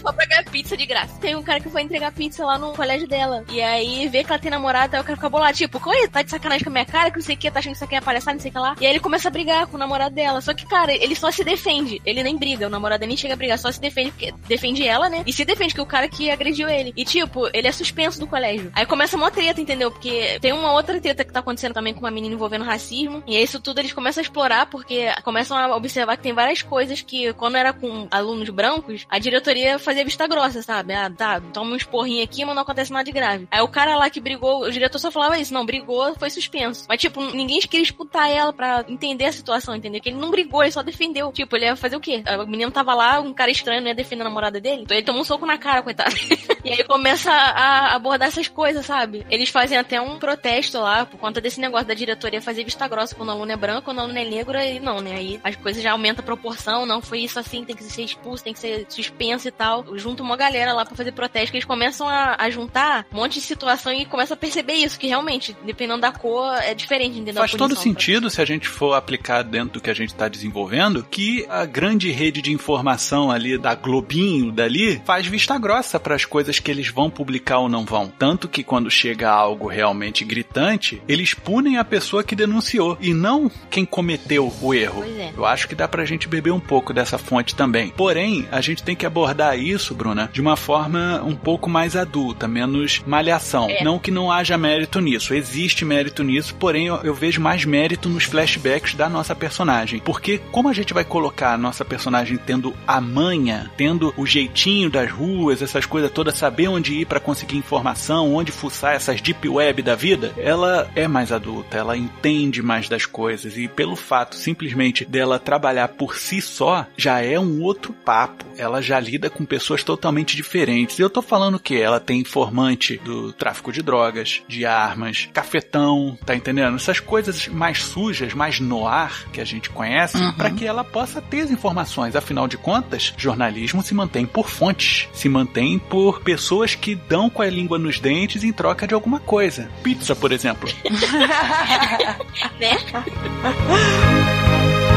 [0.01, 1.19] Só pra ganhar pizza de graça.
[1.21, 3.45] Tem um cara que foi entregar pizza lá no colégio dela.
[3.51, 6.23] E aí vê que ela tem namorado, aí o cara fica bolado, tipo, oi, tá
[6.23, 7.85] de sacanagem com a minha cara, que não sei o que, tá achando que isso
[7.85, 8.77] aqui é palhaçada, não sei o que lá.
[8.81, 10.41] E aí ele começa a brigar com o namorado dela.
[10.41, 12.01] Só que, cara, ele só se defende.
[12.05, 15.09] Ele nem briga, o namorado nem chega a brigar, só se defende, porque defende ela,
[15.09, 15.23] né?
[15.27, 16.93] E se defende que o cara que agrediu ele.
[16.97, 18.71] E tipo, ele é suspenso do colégio.
[18.75, 19.91] Aí começa uma treta, entendeu?
[19.91, 23.23] Porque tem uma outra treta que tá acontecendo também com uma menina envolvendo racismo.
[23.27, 27.03] E isso tudo eles começam a explorar, porque começam a observar que tem várias coisas
[27.03, 30.95] que, quando era com alunos brancos, a diretoria fazia vista grossa, sabe?
[30.95, 33.49] Ah, tá, toma um esporrinho aqui, mas não acontece nada de grave.
[33.51, 36.87] Aí o cara lá que brigou, o diretor só falava isso, não, brigou, foi suspenso.
[36.89, 40.01] Mas, tipo, ninguém queria escutar ela pra entender a situação, entendeu?
[40.01, 41.33] Que ele não brigou, ele só defendeu.
[41.33, 42.23] Tipo, ele ia fazer o quê?
[42.27, 44.83] A menina tava lá, um cara estranho, não ia defender a namorada dele.
[44.83, 46.15] Então ele tomou um soco na cara, coitado.
[46.65, 49.27] e aí começa a abordar essas coisas, sabe?
[49.31, 53.15] Eles fazem até um protesto lá, por conta desse negócio da diretoria fazer vista grossa
[53.15, 55.17] quando o aluno é branco, quando o aluno é negro, aí não, né?
[55.17, 58.45] Aí as coisas já aumentam a proporção, não foi isso assim, tem que ser expulso,
[58.45, 59.97] tem que ser suspenso e tal.
[59.97, 63.35] Junta uma galera lá pra fazer protesto, que eles começam a, a juntar um monte
[63.35, 67.33] de situação e começam a perceber isso, que realmente, dependendo da cor, é diferente?
[67.33, 71.05] Faz todo sentido se a gente for aplicar dentro do que a gente está desenvolvendo,
[71.05, 76.25] que a grande rede de informação ali da Globinho dali faz vista grossa para as
[76.25, 78.13] coisas coisas que eles vão publicar ou não vão.
[78.19, 83.51] Tanto que quando chega algo realmente gritante, eles punem a pessoa que denunciou e não
[83.71, 85.05] quem cometeu o erro.
[85.05, 85.33] É.
[85.37, 87.91] Eu acho que dá pra gente beber um pouco dessa fonte também.
[87.91, 92.47] Porém, a gente tem que abordar isso, Bruna, de uma forma um pouco mais adulta,
[92.49, 93.69] menos malhação.
[93.69, 93.83] É.
[93.83, 98.09] Não que não haja mérito nisso, existe mérito nisso, porém eu, eu vejo mais mérito
[98.09, 100.01] nos flashbacks da nossa personagem.
[100.01, 104.91] Porque como a gente vai colocar a nossa personagem tendo a manha, tendo o jeitinho
[104.91, 109.49] das ruas, essas coisas todas, saber onde ir pra conseguir informação, onde fuçar essas deep
[109.49, 114.37] web da vida, ela é mais adulta, ela entende mais das coisas e pelo fato
[114.37, 118.45] simplesmente dela trabalhar por si só, já é um outro papo.
[118.57, 120.99] Ela já lida com pessoas totalmente diferentes.
[120.99, 126.17] E eu tô falando que ela tem informante do tráfico de drogas, de armas, cafetão,
[126.25, 126.77] tá entendendo?
[126.77, 130.33] Essas coisas mais sujas, mais noir que a gente conhece, Uhum.
[130.35, 132.15] pra que ela possa ter as informações.
[132.15, 137.43] Afinal de contas, jornalismo se mantém por fontes, se mantém por pessoas que dão com
[137.43, 139.69] a língua nos dentes em troca de alguma coisa.
[139.83, 140.69] Pizza, por exemplo.
[142.59, 142.77] Né?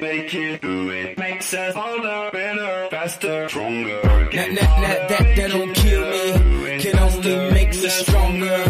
[0.00, 1.18] make it, do it.
[1.18, 4.00] Makes us harder, better, faster, stronger.
[4.02, 8.64] That, that, that, that, that don't kill me, can only make me stronger.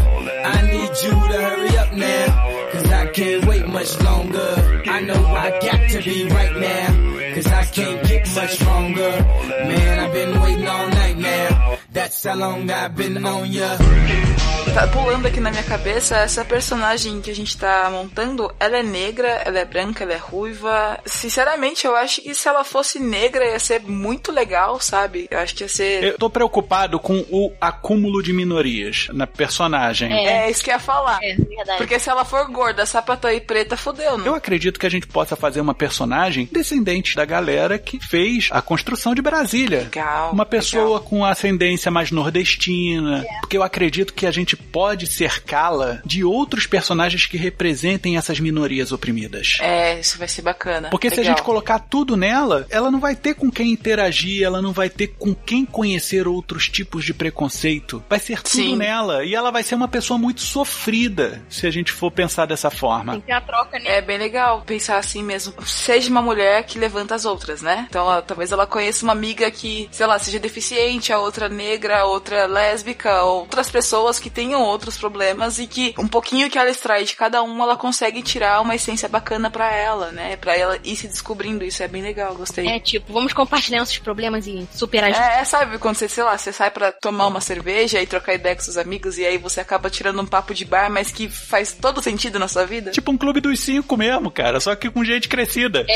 [0.45, 4.83] I need you to hurry up now, cause I can't wait much longer.
[4.87, 9.11] I know I got to be right now, cause I can't get much stronger.
[9.49, 14.68] Man, I've been waiting all night now, that's how long I've been on ya.
[14.79, 18.83] Tá pulando aqui na minha cabeça, essa personagem que a gente tá montando, ela é
[18.85, 21.01] negra, ela é branca, ela é ruiva.
[21.05, 25.27] Sinceramente, eu acho que se ela fosse negra ia ser muito legal, sabe?
[25.33, 26.05] Eu acho que ia ser.
[26.05, 30.13] Eu tô preocupado com o acúmulo de minorias na personagem.
[30.13, 31.19] É, isso que eu ia falar.
[31.25, 31.79] É, verdade.
[31.79, 34.29] Porque se ela for gorda, sapatão e preta, fudeu, né?
[34.29, 38.63] Eu acredito que a gente possa fazer uma personagem descendente da galera que fez a
[38.63, 39.81] construção de Brasília.
[39.81, 40.31] Legal.
[40.31, 41.01] Uma pessoa legal.
[41.01, 43.27] com ascendência mais nordestina.
[43.41, 48.93] Porque eu acredito que a gente pode cercá-la de outros personagens que representem essas minorias
[48.93, 49.59] oprimidas.
[49.61, 50.91] É, isso vai ser bacana.
[50.91, 51.37] Porque se a Legal.
[51.37, 55.09] gente colocar tudo nela, ela não vai ter com quem interagir, ela não vai ter
[55.09, 58.03] com quem conhecer outros tipos de preconceito.
[58.09, 58.77] Vai ser tudo Sim.
[58.77, 59.25] nela.
[59.25, 63.13] E ela vai ser uma pessoa muito sofrida, se a gente for pensar dessa forma.
[63.13, 63.99] Tem que ter a troca, né?
[63.99, 65.55] É bem legal pensar assim mesmo.
[65.67, 67.87] Seja uma mulher que levanta as outras, né?
[67.89, 72.01] Então, ela- talvez ela conheça uma amiga que, sei lá, seja deficiente, a outra negra,
[72.01, 76.71] a outra lésbica, outras pessoas que tenham outros problemas e que um pouquinho que ela
[76.71, 80.37] extrai de cada um, ela consegue tirar uma essência bacana pra ela, né?
[80.37, 81.65] Pra ela ir se descobrindo.
[81.65, 82.67] Isso é bem legal, gostei.
[82.69, 85.11] É tipo, vamos compartilhar nossos problemas e superar.
[85.11, 88.35] É, é, sabe, quando você, sei lá, você sai pra tomar uma cerveja e trocar
[88.35, 91.29] ideia com seus amigos e aí você acaba tirando um papo de bar, mas que
[91.29, 92.91] faz todo sentido na sua vida?
[92.91, 95.87] Tipo um clube dos cinco mesmo, cara, só que com gente crescida.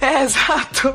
[0.00, 0.94] É, exato.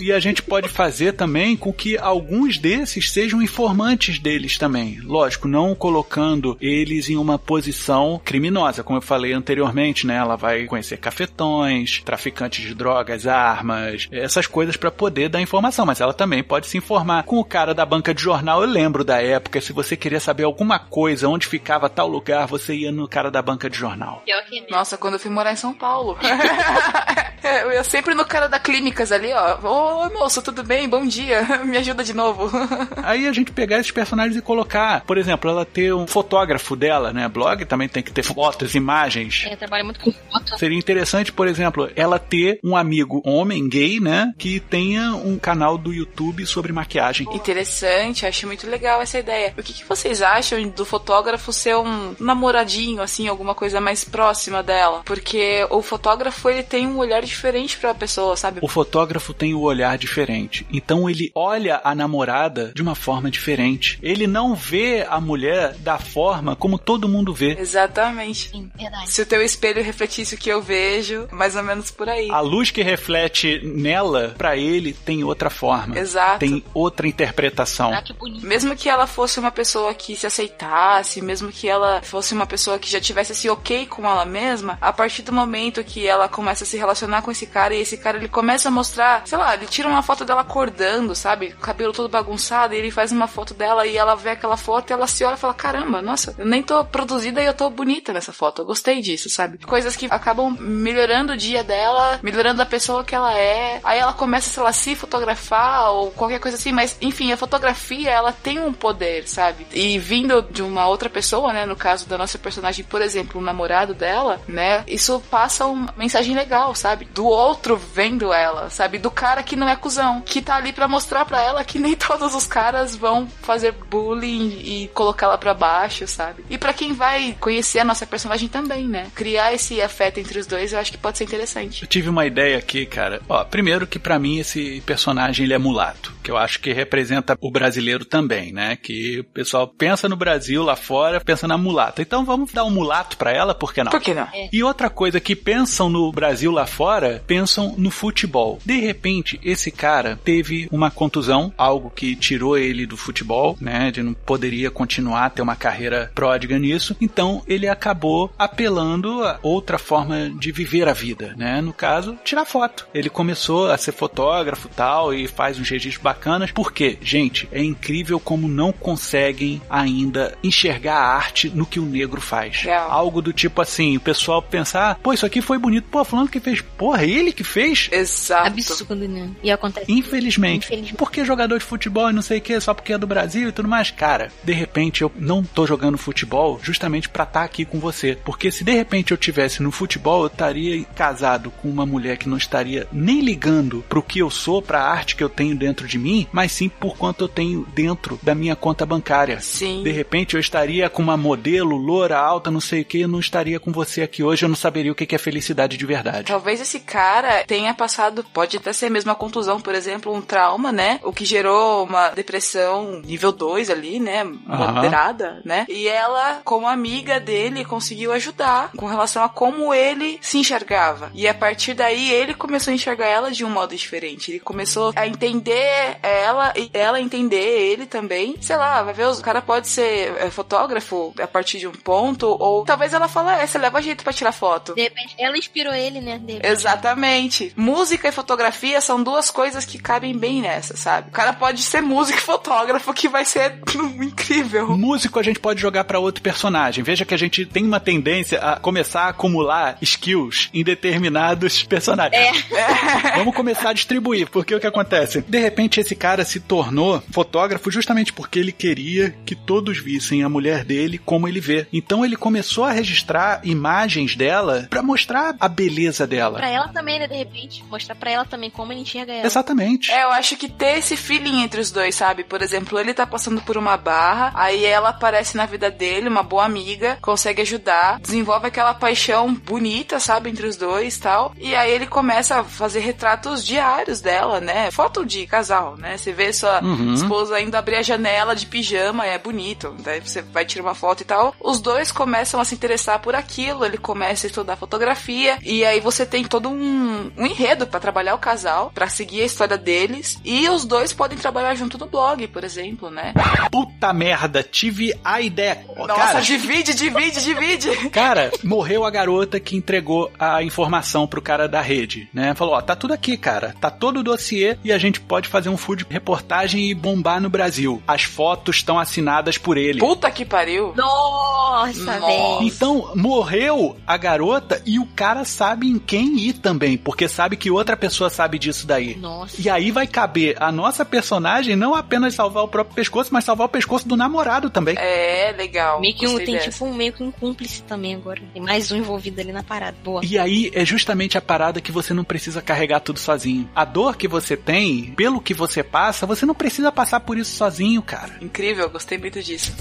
[0.00, 5.00] E a gente pode fazer também com que alguns desses sejam informantes deles também.
[5.02, 6.17] Lógico, não colocando
[6.60, 10.16] eles em uma posição criminosa, como eu falei anteriormente, né?
[10.16, 16.00] Ela vai conhecer cafetões, traficantes de drogas, armas, essas coisas para poder dar informação, mas
[16.00, 18.62] ela também pode se informar com o cara da banca de jornal.
[18.62, 22.74] Eu lembro da época, se você queria saber alguma coisa, onde ficava tal lugar, você
[22.74, 24.22] ia no cara da banca de jornal.
[24.26, 24.70] É.
[24.70, 26.16] Nossa, quando eu fui morar em São Paulo.
[27.42, 29.58] eu ia sempre no cara da clínicas ali, ó.
[29.62, 30.88] Ô, moço, tudo bem?
[30.88, 31.42] Bom dia.
[31.64, 32.50] Me ajuda de novo.
[33.02, 37.12] Aí a gente pegar esses personagens e colocar, por exemplo, ela ter um fotógrafo dela,
[37.12, 37.28] né?
[37.28, 39.46] Blog também tem que ter fotos, imagens.
[39.48, 40.58] É, trabalha muito com foto.
[40.58, 44.32] Seria interessante, por exemplo, ela ter um amigo homem gay, né?
[44.38, 47.26] Que tenha um canal do YouTube sobre maquiagem.
[47.32, 49.54] Interessante, acho muito legal essa ideia.
[49.56, 54.62] O que, que vocês acham do fotógrafo ser um namoradinho, assim, alguma coisa mais próxima
[54.62, 55.02] dela?
[55.04, 58.60] Porque o fotógrafo, ele tem um olhar diferente pra pessoa, sabe?
[58.62, 60.66] O fotógrafo tem o olhar diferente.
[60.72, 63.98] Então ele olha a namorada de uma forma diferente.
[64.02, 67.58] Ele não vê a mulher da forma como todo mundo vê.
[67.58, 68.50] Exatamente.
[68.50, 69.10] Sim, verdade.
[69.10, 72.30] Se o teu espelho refletisse o que eu vejo, mais ou menos por aí.
[72.30, 75.98] A luz que reflete nela, pra ele, tem outra forma.
[75.98, 76.40] Exato.
[76.40, 77.92] Tem outra interpretação.
[77.92, 78.46] Ah, que bonito.
[78.46, 82.78] Mesmo que ela fosse uma pessoa que se aceitasse, mesmo que ela fosse uma pessoa
[82.78, 86.64] que já tivesse esse ok com ela mesma, a partir do momento que ela começa
[86.64, 89.54] a se relacionar com esse cara e esse cara ele começa a mostrar, sei lá,
[89.54, 91.50] ele tira uma foto dela acordando, sabe?
[91.60, 94.92] Cabelo todo bagunçado, e ele faz uma foto dela e ela vê aquela foto e
[94.92, 98.12] ela se olha e fala: caramba, nossa, eu nem tô produzida e eu tô bonita
[98.12, 98.62] nessa foto.
[98.62, 99.58] Eu gostei disso, sabe?
[99.58, 103.80] Coisas que acabam melhorando o dia dela, melhorando a pessoa que ela é.
[103.82, 108.10] Aí ela começa, sei lá, se fotografar ou qualquer coisa assim, mas enfim, a fotografia
[108.10, 109.66] ela tem um poder, sabe?
[109.72, 111.66] E vindo de uma outra pessoa, né?
[111.66, 114.84] No caso da nossa personagem, por exemplo, o namorado dela, né?
[114.86, 117.07] Isso passa uma mensagem legal, sabe?
[117.14, 118.98] Do outro vendo ela, sabe?
[118.98, 121.94] Do cara que não é cuzão, que tá ali para mostrar para ela que nem
[121.96, 126.44] todos os caras vão fazer bullying e colocá-la para baixo, sabe?
[126.48, 129.10] E para quem vai conhecer a nossa personagem também, né?
[129.14, 131.82] Criar esse afeto entre os dois, eu acho que pode ser interessante.
[131.82, 133.20] Eu tive uma ideia aqui, cara.
[133.28, 137.36] Ó, primeiro que para mim esse personagem ele é mulato, que eu acho que representa
[137.40, 138.76] o brasileiro também, né?
[138.76, 142.02] Que o pessoal pensa no Brasil lá fora, pensa na mulata.
[142.02, 143.90] Então vamos dar um mulato para ela, por que não?
[143.90, 144.28] Por que não?
[144.32, 144.48] É.
[144.52, 148.58] E outra coisa que pensam no Brasil lá fora, pensam no futebol.
[148.64, 153.88] De repente, esse cara teve uma contusão, algo que tirou ele do futebol, né?
[153.88, 156.96] Ele não poderia continuar a ter uma carreira pródiga nisso.
[157.00, 161.60] Então, ele acabou apelando a outra forma de viver a vida, né?
[161.60, 162.86] No caso, tirar foto.
[162.92, 166.50] Ele começou a ser fotógrafo tal e faz uns registros bacanas.
[166.50, 166.98] Por quê?
[167.00, 172.64] Gente, é incrível como não conseguem ainda enxergar a arte no que o negro faz.
[172.88, 175.88] Algo do tipo assim, o pessoal pensar, pô, isso aqui foi bonito.
[175.90, 177.90] Pô, falando que fez, porra, ele que fez?
[177.92, 178.46] Exato.
[178.46, 179.28] Absurdo, né?
[179.42, 179.92] E acontece.
[179.92, 180.64] Infelizmente.
[180.64, 180.94] Infelizmente.
[180.94, 183.52] Porque jogador de futebol e não sei o que, só porque é do Brasil e
[183.52, 183.90] tudo mais.
[183.90, 188.16] Cara, de repente eu não tô jogando futebol justamente pra estar aqui com você.
[188.24, 192.28] Porque se de repente eu tivesse no futebol, eu estaria casado com uma mulher que
[192.28, 195.98] não estaria nem ligando pro que eu sou, pra arte que eu tenho dentro de
[195.98, 199.40] mim, mas sim por quanto eu tenho dentro da minha conta bancária.
[199.40, 199.82] Sim.
[199.82, 203.20] De repente eu estaria com uma modelo, loura, alta, não sei o que, eu não
[203.20, 206.28] estaria com você aqui hoje, eu não saberia o que que é felicidade de verdade.
[206.28, 210.72] Talvez esse cara tenha passado, pode até ser mesmo uma contusão, por exemplo, um trauma,
[210.72, 211.00] né?
[211.02, 214.24] O que gerou uma depressão nível 2 ali, né?
[214.24, 215.66] Moderada, né?
[215.68, 221.10] E ela, como amiga dele, conseguiu ajudar com relação a como ele se enxergava.
[221.14, 224.30] E a partir daí, ele começou a enxergar ela de um modo diferente.
[224.30, 228.36] Ele começou a entender ela e ela entender ele também.
[228.40, 232.26] Sei lá, vai ver, o cara pode ser é, fotógrafo a partir de um ponto,
[232.26, 234.74] ou talvez ela fala, é, você leva jeito pra tirar foto.
[234.74, 236.18] De repente, ela inspirou ele, né?
[236.18, 236.46] De repente.
[236.68, 237.52] Exatamente.
[237.56, 241.08] Música e fotografia são duas coisas que cabem bem nessa, sabe?
[241.08, 243.58] O cara pode ser músico e fotógrafo, que vai ser
[244.00, 244.76] incrível.
[244.76, 246.84] Músico a gente pode jogar pra outro personagem.
[246.84, 252.44] Veja que a gente tem uma tendência a começar a acumular skills em determinados personagens.
[253.16, 255.22] Vamos começar a distribuir, porque o que acontece?
[255.22, 260.28] De repente esse cara se tornou fotógrafo justamente porque ele queria que todos vissem a
[260.28, 261.66] mulher dele como ele vê.
[261.72, 266.38] Então ele começou a registrar imagens dela pra mostrar a beleza dela.
[266.38, 267.06] Pra ela também, né?
[267.06, 267.64] De repente.
[267.70, 269.26] Mostrar pra ela também como ele enxerga ela.
[269.26, 269.92] Exatamente.
[269.92, 272.24] É, eu acho que ter esse feeling entre os dois, sabe?
[272.24, 276.22] Por exemplo, ele tá passando por uma barra, aí ela aparece na vida dele, uma
[276.22, 280.30] boa amiga, consegue ajudar, desenvolve aquela paixão bonita, sabe?
[280.30, 281.34] Entre os dois e tal.
[281.38, 284.70] E aí ele começa a fazer retratos diários dela, né?
[284.70, 285.96] Foto de casal, né?
[285.96, 286.94] Você vê sua Uhum.
[286.94, 289.74] esposa indo abrir a janela de pijama, é bonito.
[289.80, 291.34] Daí você vai tirar uma foto e tal.
[291.40, 295.80] Os dois começam a se interessar por aquilo, ele começa a estudar fotografia, e aí
[295.80, 300.18] você tem todo um, um enredo pra trabalhar o casal, pra seguir a história deles,
[300.24, 303.14] e os dois podem trabalhar junto no blog, por exemplo, né?
[303.50, 305.64] Puta merda, tive a ideia.
[305.76, 307.68] Nossa, cara, divide, divide, divide!
[307.90, 312.34] Cara, morreu a garota que entregou a informação pro cara da rede, né?
[312.34, 313.54] Falou, ó, tá tudo aqui, cara.
[313.60, 317.30] Tá todo o dossiê e a gente pode fazer um food reportagem e bombar no
[317.30, 317.82] Brasil.
[317.86, 319.80] As fotos estão assinadas por ele.
[319.80, 320.74] Puta que pariu!
[320.76, 322.06] Nossa, Nossa.
[322.06, 322.42] velho.
[322.42, 327.50] Então, morreu a garota e o cara sabe em quem ir também, porque sabe que
[327.50, 328.96] outra pessoa sabe disso daí.
[328.96, 329.40] Nossa.
[329.40, 333.46] E aí vai caber a nossa personagem não apenas salvar o próprio pescoço, mas salvar
[333.46, 334.76] o pescoço do namorado também.
[334.78, 335.80] É, legal.
[335.80, 336.50] Meio que um, tem dessa.
[336.50, 338.20] tipo um meio que um cúmplice também agora.
[338.32, 339.76] Tem mais um envolvido ali na parada.
[339.82, 340.00] Boa.
[340.04, 343.48] E aí é justamente a parada que você não precisa carregar tudo sozinho.
[343.54, 347.36] A dor que você tem, pelo que você passa, você não precisa passar por isso
[347.36, 348.16] sozinho, cara.
[348.20, 349.54] Incrível, gostei muito disso.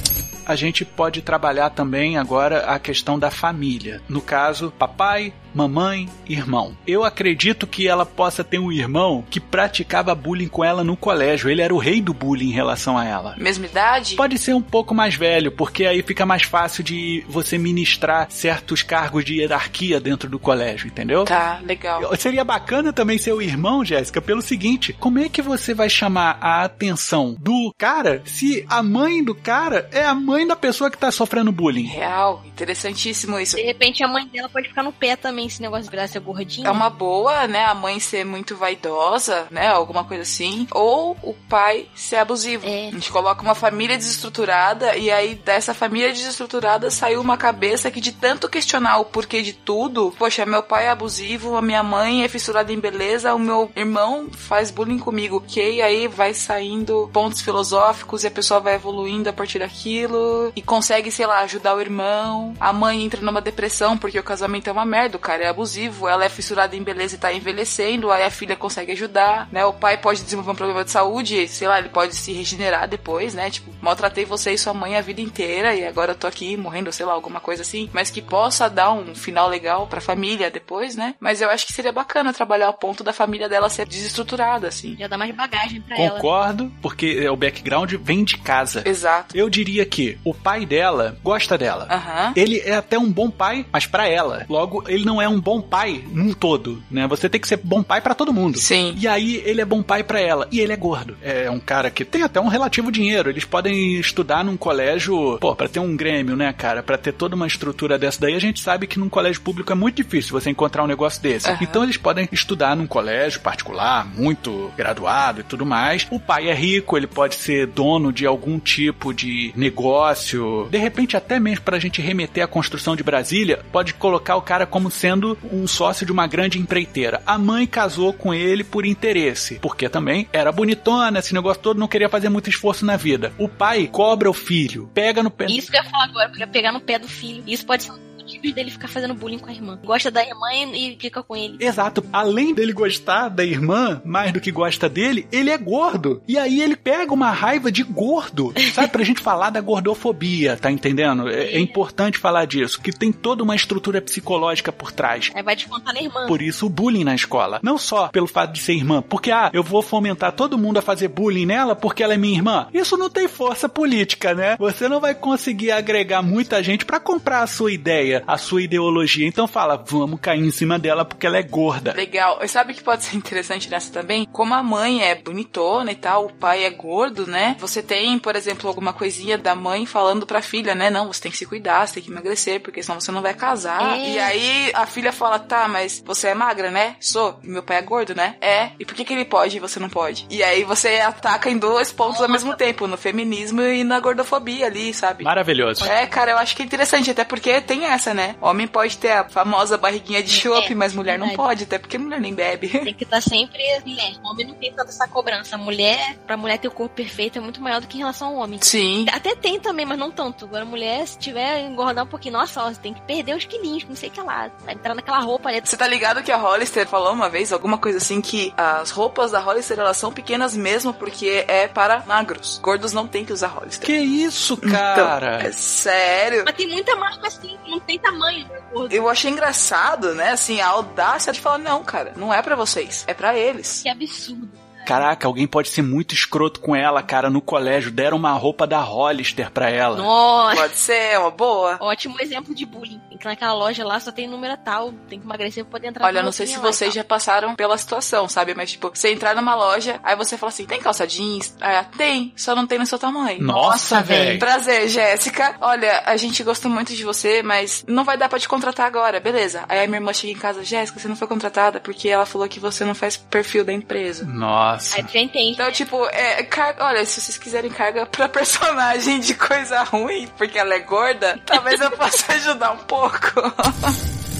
[0.46, 4.02] A gente pode trabalhar também agora a questão da família.
[4.08, 6.78] No caso, papai, mamãe, irmão.
[6.86, 11.50] Eu acredito que ela possa ter um irmão que praticava bullying com ela no colégio.
[11.50, 13.36] Ele era o rei do bullying em relação a ela.
[13.38, 14.16] Mesma idade?
[14.16, 18.84] Pode ser um pouco mais velho, porque aí fica mais fácil de você ministrar certos
[18.84, 21.26] cargos de hierarquia dentro do colégio, entendeu?
[21.26, 22.16] Tá, legal.
[22.18, 26.38] Seria bacana também ser o irmão, Jéssica, pelo seguinte: como é que você vai chamar
[26.40, 30.98] a atenção do cara se a mãe do cara é a mãe da pessoa que
[31.00, 31.88] tá sofrendo bullying?
[31.88, 33.56] Real, interessantíssimo isso.
[33.56, 36.20] De repente a mãe dela pode ficar no pé também esse negócio de virar ser
[36.20, 36.68] gordinho.
[36.68, 37.66] É uma boa, né?
[37.66, 39.68] A mãe ser muito vaidosa, né?
[39.68, 40.68] Alguma coisa assim.
[40.72, 42.66] Ou o pai ser abusivo.
[42.68, 42.88] É.
[42.88, 48.02] A gente coloca uma família desestruturada e aí dessa família desestruturada saiu uma cabeça que
[48.02, 52.24] de tanto questionar o porquê de tudo, poxa, meu pai é abusivo, a minha mãe
[52.24, 55.82] é fissurada em beleza, o meu irmão faz bullying comigo, ok?
[55.82, 61.12] Aí vai saindo pontos filosóficos e a pessoa vai evoluindo a partir daquilo e consegue,
[61.12, 62.54] sei lá, ajudar o irmão.
[62.60, 66.08] A mãe entra numa depressão porque o casamento é uma merda, o cara é abusivo,
[66.08, 69.66] ela é fissurada em beleza e tá envelhecendo, aí a filha consegue ajudar, né?
[69.66, 73.34] O pai pode desenvolver um problema de saúde, sei lá, ele pode se regenerar depois,
[73.34, 73.50] né?
[73.50, 76.94] Tipo, maltratei você e sua mãe a vida inteira e agora eu tô aqui morrendo,
[76.94, 80.96] sei lá, alguma coisa assim, mas que possa dar um final legal pra família depois,
[80.96, 81.14] né?
[81.20, 84.96] Mas eu acho que seria bacana trabalhar o ponto da família dela ser desestruturada, assim.
[84.98, 86.12] Já dá mais bagagem pra ela.
[86.12, 88.82] Concordo, porque o background vem de casa.
[88.86, 89.36] Exato.
[89.36, 91.86] Eu diria que o pai dela gosta dela.
[91.92, 92.32] Aham.
[92.34, 94.46] Ele é até um bom pai, mas pra ela.
[94.48, 97.08] Logo, ele não é um bom pai num todo, né?
[97.08, 98.58] Você tem que ser bom pai pra todo mundo.
[98.58, 98.96] Sim.
[98.98, 100.48] E aí ele é bom pai pra ela.
[100.52, 101.16] E ele é gordo.
[101.22, 103.30] É um cara que tem até um relativo dinheiro.
[103.30, 106.84] Eles podem estudar num colégio, pô, pra ter um grêmio, né, cara?
[106.84, 109.76] Pra ter toda uma estrutura dessa daí, a gente sabe que num colégio público é
[109.76, 111.50] muito difícil você encontrar um negócio desse.
[111.50, 111.58] Aham.
[111.62, 116.08] Então eles podem estudar num colégio particular, muito graduado e tudo mais.
[116.12, 120.68] O pai é rico, ele pode ser dono de algum tipo de negócio.
[120.70, 124.66] De repente, até mesmo pra gente remeter à construção de Brasília, pode colocar o cara
[124.66, 127.22] como sendo um sócio de uma grande empreiteira.
[127.26, 131.88] A mãe casou com ele por interesse, porque também era bonitona, esse negócio todo, não
[131.88, 133.34] queria fazer muito esforço na vida.
[133.38, 135.46] O pai cobra o filho, pega no pé.
[135.46, 137.44] Isso que eu ia falar agora, porque pegar no pé do filho.
[137.46, 137.92] Isso pode ser
[138.38, 139.80] motivos dele ficar fazendo bullying com a irmã.
[139.84, 141.58] Gosta da irmã e fica com ele.
[141.60, 142.04] Exato.
[142.12, 146.22] Além dele gostar da irmã mais do que gosta dele, ele é gordo.
[146.28, 148.54] E aí ele pega uma raiva de gordo.
[148.74, 151.28] Sabe, pra gente falar da gordofobia, tá entendendo?
[151.28, 155.32] É, é importante falar disso, que tem toda uma estrutura psicológica por trás.
[155.34, 156.28] Aí vai descontar na irmã.
[156.28, 157.60] Por isso o bullying na escola.
[157.64, 160.82] Não só pelo fato de ser irmã, porque ah, eu vou fomentar todo mundo a
[160.82, 162.68] fazer bullying nela porque ela é minha irmã.
[162.74, 164.56] Isso não tem força política, né?
[164.60, 169.26] Você não vai conseguir agregar muita gente pra comprar a sua ideia, a sua ideologia.
[169.26, 171.94] Então fala, vamos cair em cima dela porque ela é gorda.
[171.94, 172.40] Legal.
[172.44, 174.26] E sabe o que pode ser interessante nessa também?
[174.26, 177.56] Como a mãe é bonitona e tal, o pai é gordo, né?
[177.60, 180.90] Você tem, por exemplo, alguma coisinha da mãe falando pra filha, né?
[180.90, 183.34] Não, você tem que se cuidar, você tem que emagrecer, porque senão você não vai
[183.34, 183.98] casar.
[183.98, 184.10] É.
[184.10, 186.96] E aí a filha fala, tá, mas você é magra, né?
[187.00, 187.40] Sou.
[187.44, 188.36] E meu pai é gordo, né?
[188.42, 188.72] É.
[188.80, 190.26] E por que, que ele pode e você não pode?
[190.30, 194.66] E aí você ataca em dois pontos ao mesmo tempo, no feminismo e na gordofobia
[194.66, 195.24] ali, sabe?
[195.24, 195.86] Maravilhoso.
[195.86, 198.36] É, cara, eu acho que é interessante, até porque tem essa, né?
[198.42, 201.48] Homem pode ter a famosa barriguinha de chope, É, mas mulher não verdade.
[201.50, 202.68] pode, até porque mulher nem bebe.
[202.70, 203.62] Tem que estar sempre.
[203.86, 204.14] Mulher.
[204.24, 205.56] O homem não tem tanta essa cobrança.
[205.56, 208.30] A mulher, pra mulher ter o corpo perfeito, é muito maior do que em relação
[208.30, 208.60] ao homem.
[208.62, 209.06] Sim.
[209.12, 210.46] Até tem também, mas não tanto.
[210.46, 213.46] Agora, a mulher, se tiver engordar um pouquinho, nossa, ó, você tem que perder os
[213.46, 214.50] quilinhos, não sei o que lá.
[214.66, 215.62] Vai entrar naquela roupa ali.
[215.64, 219.32] Você tá ligado que a Hollister falou uma vez, alguma coisa assim, que as roupas
[219.32, 222.60] da Hollister elas são pequenas mesmo porque é para magros.
[222.62, 223.86] Gordos não tem que usar Hollister.
[223.86, 225.40] Que isso, Então, cara?
[225.48, 226.44] é sério.
[226.46, 228.94] Mas tem muita marca assim, que não tem tamanho pra gordo.
[228.94, 230.32] Eu achei engraçado, né?
[230.32, 233.82] Assim, a audácia de falar, não, cara, não é pra vocês, é pra eles.
[233.84, 234.50] Que absurdo.
[234.88, 237.92] Caraca, alguém pode ser muito escroto com ela, cara, no colégio.
[237.92, 239.98] Deram uma roupa da Hollister pra ela.
[239.98, 240.56] Nossa.
[240.56, 241.78] Pode ser, é uma boa.
[241.82, 243.02] Ótimo exemplo de bullying.
[243.26, 246.32] Naquela loja lá só tem número tal, tem que emagrecer pra poder entrar Olha, não
[246.32, 248.54] sei se vocês já passaram pela situação, sabe?
[248.56, 251.54] Mas, tipo, você entrar numa loja, aí você fala assim, tem calça jeans?
[251.60, 253.44] Ah, tem, só não tem no seu tamanho.
[253.44, 254.40] Nossa, velho.
[254.40, 255.58] Prazer, Jéssica.
[255.60, 259.20] Olha, a gente gosta muito de você, mas não vai dar pra te contratar agora,
[259.20, 259.66] beleza?
[259.68, 262.48] Aí a minha irmã chega em casa, Jéssica, você não foi contratada porque ela falou
[262.48, 264.24] que você não faz perfil da empresa.
[264.26, 264.77] Nossa.
[264.94, 265.52] Aí tu já entende.
[265.52, 270.58] Então, tipo, é, carga, olha, se vocês quiserem carga pra personagem de coisa ruim, porque
[270.58, 273.18] ela é gorda, talvez eu possa ajudar um pouco.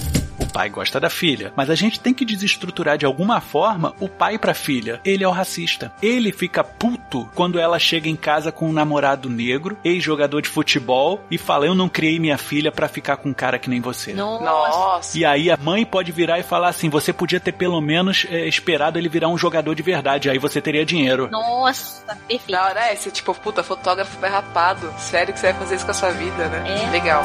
[0.58, 4.08] O pai gosta da filha, mas a gente tem que desestruturar de alguma forma o
[4.08, 5.00] pai pra filha.
[5.04, 5.92] Ele é o racista.
[6.02, 11.24] Ele fica puto quando ela chega em casa com um namorado negro, ex-jogador de futebol,
[11.30, 14.12] e fala: Eu não criei minha filha pra ficar com um cara que nem você.
[14.12, 14.44] Nossa.
[14.44, 15.16] Nossa.
[15.16, 18.48] E aí a mãe pode virar e falar assim: você podia ter pelo menos é,
[18.48, 21.28] esperado ele virar um jogador de verdade, aí você teria dinheiro.
[21.30, 22.50] Nossa, perfeito.
[22.50, 24.92] Da hora é esse, tipo, puta, fotógrafo vai rapado.
[24.98, 26.82] Sério que você vai fazer isso com a sua vida, né?
[26.82, 26.90] É.
[26.90, 27.22] Legal.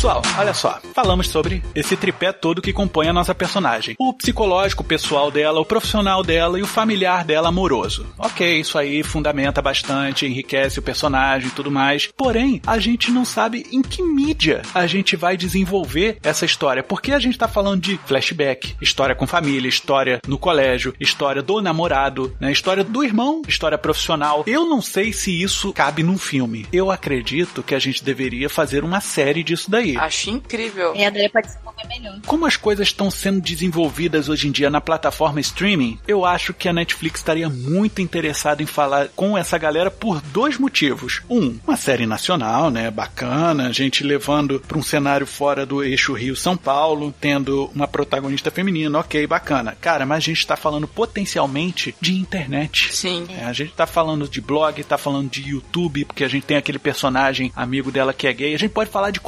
[0.00, 0.80] Pessoal, olha só.
[0.94, 3.96] Falamos sobre esse tripé todo que compõe a nossa personagem.
[3.98, 8.06] O psicológico, pessoal dela, o profissional dela e o familiar dela amoroso.
[8.16, 12.08] Ok, isso aí fundamenta bastante, enriquece o personagem e tudo mais.
[12.16, 16.82] Porém, a gente não sabe em que mídia a gente vai desenvolver essa história.
[16.82, 21.60] Porque a gente tá falando de flashback, história com família, história no colégio, história do
[21.60, 22.50] namorado, né?
[22.50, 24.44] História do irmão, história profissional.
[24.46, 26.64] Eu não sei se isso cabe num filme.
[26.72, 29.89] Eu acredito que a gente deveria fazer uma série disso daí.
[29.96, 30.92] Acho incrível.
[30.94, 32.20] É, daí pode desenvolver melhor.
[32.26, 36.68] Como as coisas estão sendo desenvolvidas hoje em dia na plataforma streaming, eu acho que
[36.68, 41.22] a Netflix estaria muito interessada em falar com essa galera por dois motivos.
[41.28, 46.12] Um, uma série nacional, né, bacana, a gente levando para um cenário fora do eixo
[46.12, 49.76] Rio-São Paulo, tendo uma protagonista feminina, ok, bacana.
[49.80, 52.94] Cara, mas a gente está falando potencialmente de internet.
[52.94, 53.26] Sim.
[53.30, 56.56] É, a gente tá falando de blog, tá falando de YouTube, porque a gente tem
[56.56, 58.54] aquele personagem amigo dela que é gay.
[58.54, 59.20] A gente pode falar de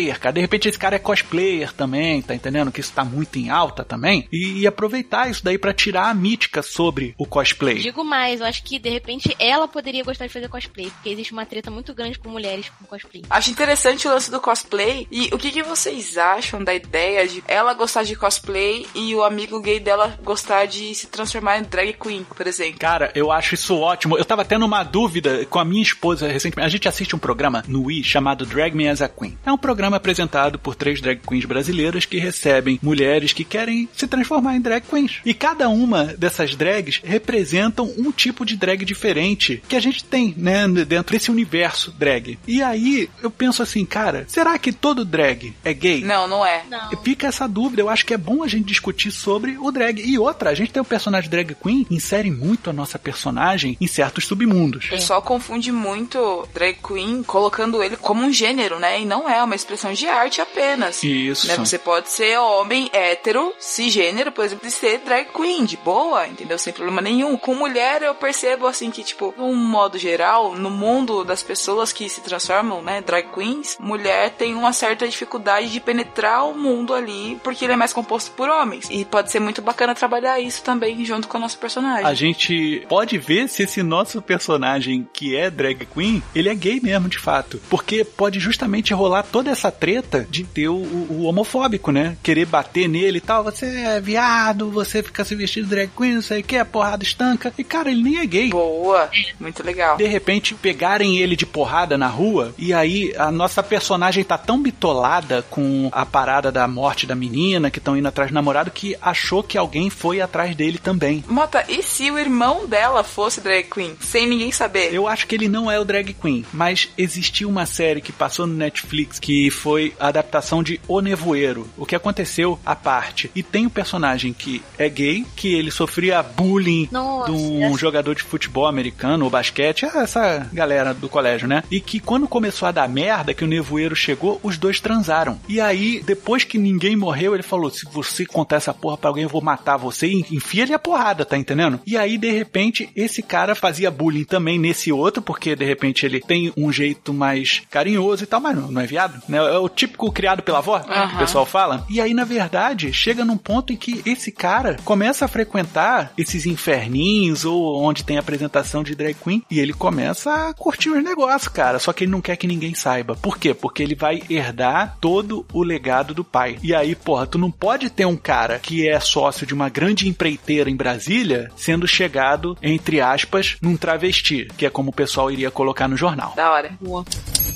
[0.00, 0.32] cosplayer, cara.
[0.32, 2.72] De repente esse cara é cosplayer também, tá entendendo?
[2.72, 4.26] Que isso tá muito em alta também.
[4.32, 7.78] E, e aproveitar isso daí pra tirar a mítica sobre o cosplay.
[7.78, 11.32] Digo mais, eu acho que de repente ela poderia gostar de fazer cosplay, porque existe
[11.32, 13.22] uma treta muito grande com mulheres com cosplay.
[13.28, 15.06] Acho interessante o lance do cosplay.
[15.10, 19.22] E o que, que vocês acham da ideia de ela gostar de cosplay e o
[19.22, 22.78] amigo gay dela gostar de se transformar em drag queen, por exemplo?
[22.78, 24.16] Cara, eu acho isso ótimo.
[24.16, 26.66] Eu tava tendo uma dúvida com a minha esposa recentemente.
[26.66, 29.36] A gente assiste um programa no Wii chamado Drag Me as a Queen.
[29.44, 34.06] É um programa apresentado por três drag queens brasileiras que recebem mulheres que querem se
[34.06, 35.20] transformar em drag queens.
[35.24, 40.34] E cada uma dessas drags representam um tipo de drag diferente que a gente tem,
[40.36, 42.38] né, dentro desse universo drag.
[42.46, 46.02] E aí eu penso assim, cara, será que todo drag é gay?
[46.02, 46.62] Não, não é.
[46.68, 46.90] Não.
[47.02, 50.00] Fica essa dúvida, eu acho que é bom a gente discutir sobre o drag.
[50.00, 53.86] E outra, a gente tem o personagem drag queen, insere muito a nossa personagem em
[53.86, 54.86] certos submundos.
[54.86, 59.00] O pessoal confunde muito drag queen colocando ele como um gênero, né?
[59.00, 61.02] E não é, é uma expressão de arte apenas.
[61.02, 61.46] Isso.
[61.48, 61.56] Né?
[61.56, 66.58] Você pode ser homem hétero, cisgênero, por exemplo, e ser drag queen, de boa, entendeu?
[66.58, 67.36] Sem problema nenhum.
[67.36, 72.08] Com mulher, eu percebo assim que, tipo, num modo geral, no mundo das pessoas que
[72.08, 77.38] se transformam, né, drag queens, mulher tem uma certa dificuldade de penetrar o mundo ali,
[77.42, 78.88] porque ele é mais composto por homens.
[78.90, 82.04] E pode ser muito bacana trabalhar isso também junto com o nosso personagem.
[82.04, 86.80] A gente pode ver se esse nosso personagem que é drag queen, ele é gay
[86.80, 87.60] mesmo, de fato.
[87.68, 92.16] Porque pode justamente rolar toda essa treta de ter o, o homofóbico, né?
[92.22, 93.44] Querer bater nele e tal.
[93.44, 96.64] Você é viado, você fica se vestindo de drag queen, não sei o que, a
[96.64, 97.52] porrada estanca.
[97.56, 98.50] E cara, ele nem é gay.
[98.50, 99.96] Boa, muito legal.
[99.96, 104.62] De repente pegarem ele de porrada na rua e aí a nossa personagem tá tão
[104.62, 108.96] bitolada com a parada da morte da menina que estão indo atrás do namorado que
[109.00, 111.24] achou que alguém foi atrás dele também.
[111.28, 114.92] Mota, e se o irmão dela fosse drag queen, sem ninguém saber?
[114.92, 118.46] Eu acho que ele não é o drag queen, mas existiu uma série que passou
[118.46, 121.68] no Netflix que foi a adaptação de O Nevoeiro.
[121.76, 123.30] O que aconteceu à parte.
[123.34, 127.78] E tem um personagem que é gay, que ele sofria bullying Nossa, de um essa-
[127.78, 131.62] jogador de futebol americano ou basquete, ah, essa galera do colégio, né?
[131.70, 135.38] E que quando começou a dar merda, que o nevoeiro chegou, os dois transaram.
[135.48, 139.24] E aí, depois que ninguém morreu, ele falou: se você contar essa porra pra alguém,
[139.24, 140.06] eu vou matar você.
[140.06, 141.80] E enfia ele a porrada, tá entendendo?
[141.86, 146.20] E aí, de repente, esse cara fazia bullying também nesse outro, porque de repente ele
[146.20, 149.38] tem um jeito mais carinhoso e tal, mas não é viado, né?
[149.40, 151.84] É o típico criado pela avó, que o pessoal fala.
[151.88, 156.46] E aí, na verdade, chega num ponto em que esse cara começa a frequentar esses
[156.46, 161.48] inferninhos ou onde tem apresentação de drag queen e ele começa a curtir os negócios,
[161.48, 161.78] cara.
[161.78, 163.16] Só que ele não quer que ninguém saiba.
[163.16, 163.54] Por quê?
[163.54, 166.58] Porque ele vai herdar todo o legado do pai.
[166.62, 170.08] E aí, porra, tu não pode ter um cara que é sócio de uma grande
[170.08, 175.50] empreiteira em Brasília sendo chegado, entre aspas, num travesti, que é como o pessoal iria
[175.50, 176.32] colocar no jornal.
[176.36, 176.72] Da hora.
[176.80, 177.04] Boa.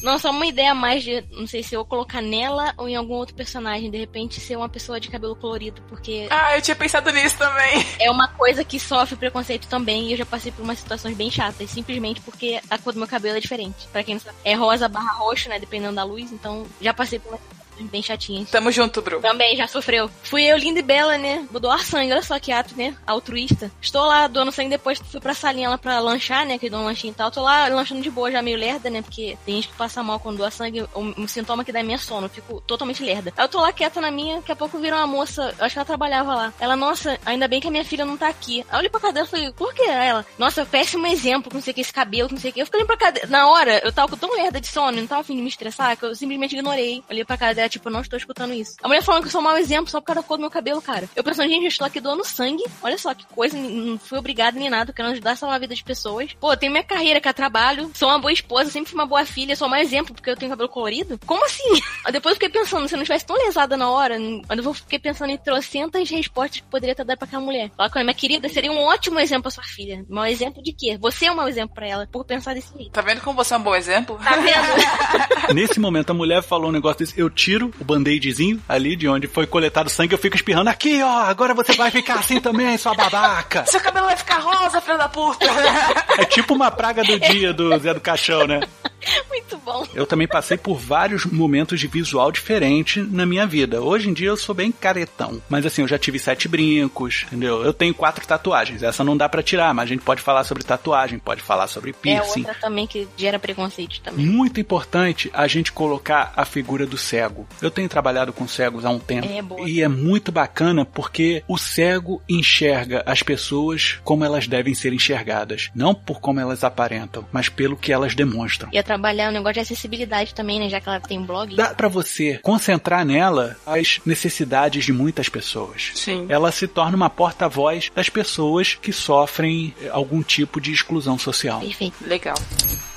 [0.02, 2.96] Não, só uma ideia a mais de, não sei se eu colocar nela ou em
[2.96, 6.74] algum outro personagem, de repente ser uma pessoa de cabelo colorido, porque Ah, eu tinha
[6.76, 7.84] pensado nisso também.
[8.00, 11.30] é uma coisa que sofre preconceito também e eu já passei por umas situações bem
[11.30, 13.86] chatas, simplesmente porque a cor do meu cabelo é diferente.
[13.92, 17.18] Pra quem não sabe, é rosa barra roxo, né, dependendo da luz, então já passei
[17.18, 18.50] por situações bem chatinhas.
[18.50, 19.20] Tamo junto, Bru.
[19.20, 20.10] Também já sofreu.
[20.22, 21.46] Fui eu, linda e bela, né?
[21.50, 22.94] Vou doar sangue, olha só que ato, né?
[23.06, 23.70] Altruísta.
[23.80, 26.58] Estou lá doando sangue depois fui pra salinha lá pra lanchar, né?
[26.58, 27.30] Que dou um lanchinho e tal.
[27.30, 29.02] Tô lá lanchando de boa, já meio lerda, né?
[29.02, 30.84] Porque tem gente que passa mal quando doa sangue.
[30.94, 32.26] Um, um sintoma que dá é minha sono.
[32.26, 33.32] Eu fico totalmente lerda.
[33.36, 35.74] Aí eu tô lá quieta na minha, daqui a pouco vira uma moça, eu acho
[35.74, 36.52] que ela trabalhava lá.
[36.58, 38.64] Ela, nossa, ainda bem que a minha filha não tá aqui.
[38.68, 39.82] Aí eu olhei pra cadeira e falei, por que?
[39.82, 42.60] Aí ela, nossa, péssimo exemplo, não sei o que, esse cabelo, não sei o que.
[42.60, 43.28] Eu fiquei olhando pra cadeira.
[43.28, 45.96] Na hora, eu tava com tão lerda de sono, não tava afim de me estressar,
[45.96, 47.02] que eu simplesmente ignorei.
[47.10, 48.76] Olhei pra cara dela é tipo, eu não estou escutando isso.
[48.82, 50.42] A mulher falando que eu sou um mau exemplo só por causa da cor do
[50.42, 51.08] meu cabelo, cara.
[51.14, 52.64] Eu pensando, gente, eu estou aqui doando sangue.
[52.82, 55.74] Olha só que coisa, não fui obrigada nem nada, querendo ajudar a salvar a vida
[55.74, 56.32] de pessoas.
[56.40, 59.24] Pô, tenho minha carreira que eu trabalho, sou uma boa esposa, sempre fui uma boa
[59.24, 61.18] filha, sou um mau exemplo porque eu tenho cabelo colorido.
[61.26, 61.80] Como assim?
[62.12, 64.98] Depois eu fiquei pensando, se eu não estivesse tão lesada na hora, quando eu fiquei
[64.98, 67.70] pensando em trocentas respostas que poderia ter dado pra aquela mulher.
[67.76, 70.04] Fala com ela, minha querida, seria um ótimo exemplo pra sua filha.
[70.08, 70.98] Mau exemplo de quê?
[71.00, 72.92] Você é um mau exemplo pra ela, por pensar desse jeito.
[72.92, 74.18] Tá vendo como você é um bom exemplo?
[74.22, 75.54] Tá vendo?
[75.54, 77.18] Nesse momento, a mulher falou um negócio desse.
[77.18, 81.22] Eu tiro o band-aidzinho ali de onde foi coletado sangue, eu fico espirrando aqui, ó.
[81.22, 83.64] Agora você vai ficar assim também, sua babaca.
[83.70, 85.44] Seu cabelo vai ficar rosa, filho da puta!
[86.16, 88.60] É tipo uma praga do dia do Zé do Caixão, né?
[89.28, 89.86] Muito bom.
[89.94, 93.80] Eu também passei por vários momentos de visual diferente na minha vida.
[93.82, 95.40] Hoje em dia eu sou bem caretão.
[95.48, 97.62] Mas assim, eu já tive sete brincos, entendeu?
[97.64, 98.82] Eu tenho quatro tatuagens.
[98.82, 101.90] Essa não dá pra tirar, mas a gente pode falar sobre tatuagem, pode falar sobre
[101.90, 102.40] É piercing.
[102.40, 104.26] outra também que gera preconceito também.
[104.26, 107.46] Muito importante a gente colocar a figura do cego.
[107.60, 109.28] Eu tenho trabalhado com cegos há um tempo.
[109.30, 109.68] É, boa.
[109.68, 115.70] E é muito bacana porque o cego enxerga as pessoas como elas devem ser enxergadas.
[115.74, 118.68] Não por como elas aparentam, mas pelo que elas demonstram.
[118.72, 120.68] Ia trabalhar o negócio de acessibilidade também, né?
[120.68, 121.54] Já que ela tem um blog.
[121.56, 125.92] Dá pra você concentrar nela as necessidades de muitas pessoas.
[125.94, 126.26] Sim.
[126.28, 131.60] Ela se torna uma porta-voz das pessoas que sofrem eh, algum tipo de exclusão social.
[131.60, 131.96] Perfeito.
[132.06, 132.36] Legal.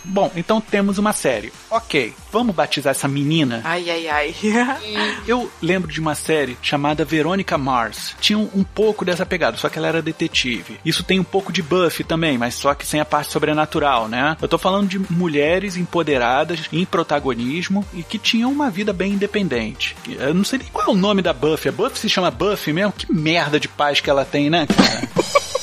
[0.08, 1.52] Bom, então temos uma série.
[1.70, 3.62] Ok, vamos batizar essa menina?
[3.64, 4.36] Ai, ai, ai.
[5.28, 8.16] Eu lembro de uma série chamada Veronica Mars.
[8.20, 10.80] Tinha um, um pouco dessa pegada, só que ela era detetive.
[10.86, 14.38] Isso tem um pouco de Buffy também, mas só que sem a parte sobrenatural, né?
[14.42, 19.96] Eu tô falando de mulheres empoderadas em protagonismo e que tinham uma vida bem independente.
[20.08, 21.70] Eu não sei nem qual é o nome da Buffy.
[21.70, 22.94] A Buffy se chama Buffy mesmo?
[22.94, 25.48] Que merda de paz que ela tem, né, cara?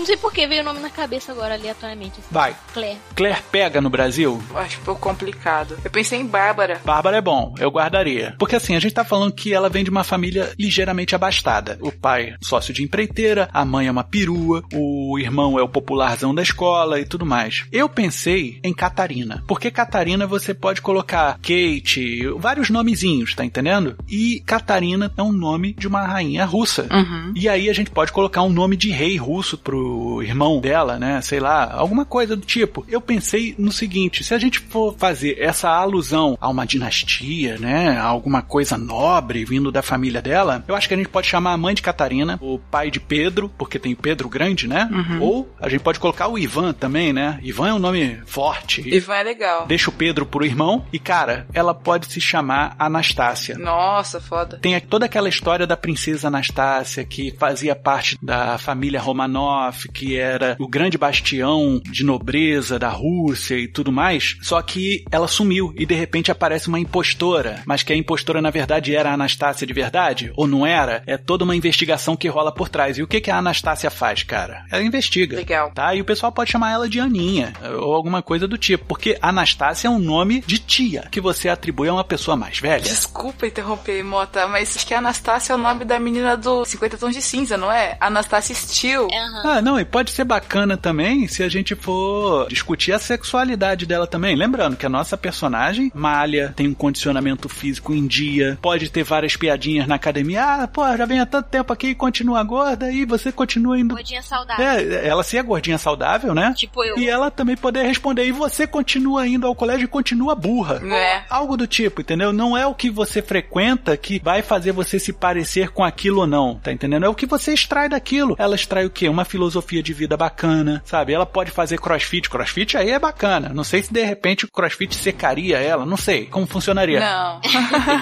[0.00, 2.20] Não sei por que veio o nome na cabeça agora, aleatoriamente.
[2.20, 2.28] assim.
[2.30, 2.56] Vai.
[2.72, 2.98] Claire.
[3.14, 4.42] Claire pega no Brasil?
[4.48, 5.76] Eu Acho um pouco complicado.
[5.84, 6.80] Eu pensei em Bárbara.
[6.82, 8.34] Bárbara é bom, eu guardaria.
[8.38, 11.76] Porque assim, a gente tá falando que ela vem de uma família ligeiramente abastada.
[11.82, 16.34] O pai, sócio de empreiteira, a mãe é uma perua, o irmão é o popularzão
[16.34, 17.66] da escola e tudo mais.
[17.70, 19.44] Eu pensei em Catarina.
[19.46, 23.98] Porque Catarina você pode colocar Kate, vários nomezinhos, tá entendendo?
[24.08, 26.88] E Catarina é um nome de uma rainha russa.
[26.90, 27.34] Uhum.
[27.36, 29.89] E aí a gente pode colocar um nome de rei russo pro
[30.22, 31.20] irmão dela, né?
[31.22, 32.84] Sei lá, alguma coisa do tipo.
[32.88, 37.98] Eu pensei no seguinte: se a gente for fazer essa alusão a uma dinastia, né?
[37.98, 41.52] A alguma coisa nobre vindo da família dela, eu acho que a gente pode chamar
[41.52, 44.88] a mãe de Catarina, o pai de Pedro, porque tem Pedro Grande, né?
[45.20, 47.38] Ou a gente pode colocar o Ivan também, né?
[47.42, 48.82] Ivan é um nome forte.
[48.88, 49.66] Ivan é legal.
[49.66, 53.58] Deixa o Pedro pro irmão e, cara, ela pode se chamar Anastácia.
[53.58, 54.58] Nossa, foda.
[54.60, 60.56] Tem toda aquela história da princesa Anastácia, que fazia parte da família Romanov, que era
[60.58, 64.36] o grande bastião de nobreza da Rússia e tudo mais.
[64.42, 67.62] Só que ela sumiu e de repente aparece uma impostora.
[67.66, 70.32] Mas que a impostora na verdade era a Anastácia de verdade?
[70.36, 71.02] Ou não era?
[71.06, 72.98] É toda uma investigação que rola por trás.
[72.98, 74.64] E o que, que a Anastácia faz, cara?
[74.70, 75.36] Ela investiga.
[75.36, 75.70] Legal.
[75.72, 75.94] Tá?
[75.94, 78.84] E o pessoal pode chamar ela de Aninha, ou alguma coisa do tipo.
[78.86, 82.82] Porque Anastácia é um nome de tia, que você atribui a uma pessoa mais velha.
[82.82, 86.98] Desculpa interromper, Mota, mas acho que a Anastácia é o nome da menina do 50
[86.98, 87.96] Tons de Cinza, não é?
[88.00, 89.08] Anastácia Steele.
[89.12, 89.42] É, aham.
[89.44, 94.06] Ah, não, e pode ser bacana também se a gente for discutir a sexualidade dela
[94.06, 94.34] também.
[94.36, 99.36] Lembrando que a nossa personagem, Malha, tem um condicionamento físico em dia, pode ter várias
[99.36, 100.44] piadinhas na academia.
[100.44, 103.94] Ah, pô, já vem há tanto tempo aqui e continua gorda e você continua indo.
[103.94, 104.64] Gordinha saudável.
[104.64, 106.54] É, ela ser a gordinha saudável, né?
[106.56, 106.98] Tipo eu.
[106.98, 110.80] E ela também poder responder, e você continua indo ao colégio e continua burra.
[110.84, 111.22] É.
[111.28, 112.32] Algo do tipo, entendeu?
[112.32, 116.26] Não é o que você frequenta que vai fazer você se parecer com aquilo ou
[116.26, 117.04] não, tá entendendo?
[117.04, 118.34] É o que você extrai daquilo.
[118.38, 119.08] Ela extrai o quê?
[119.08, 119.49] Uma filosofia
[119.82, 121.12] de vida bacana, sabe?
[121.12, 122.28] Ela pode fazer crossfit.
[122.28, 123.50] Crossfit aí é bacana.
[123.50, 127.00] Não sei se de repente o crossfit secaria ela, não sei como funcionaria.
[127.00, 127.40] Não.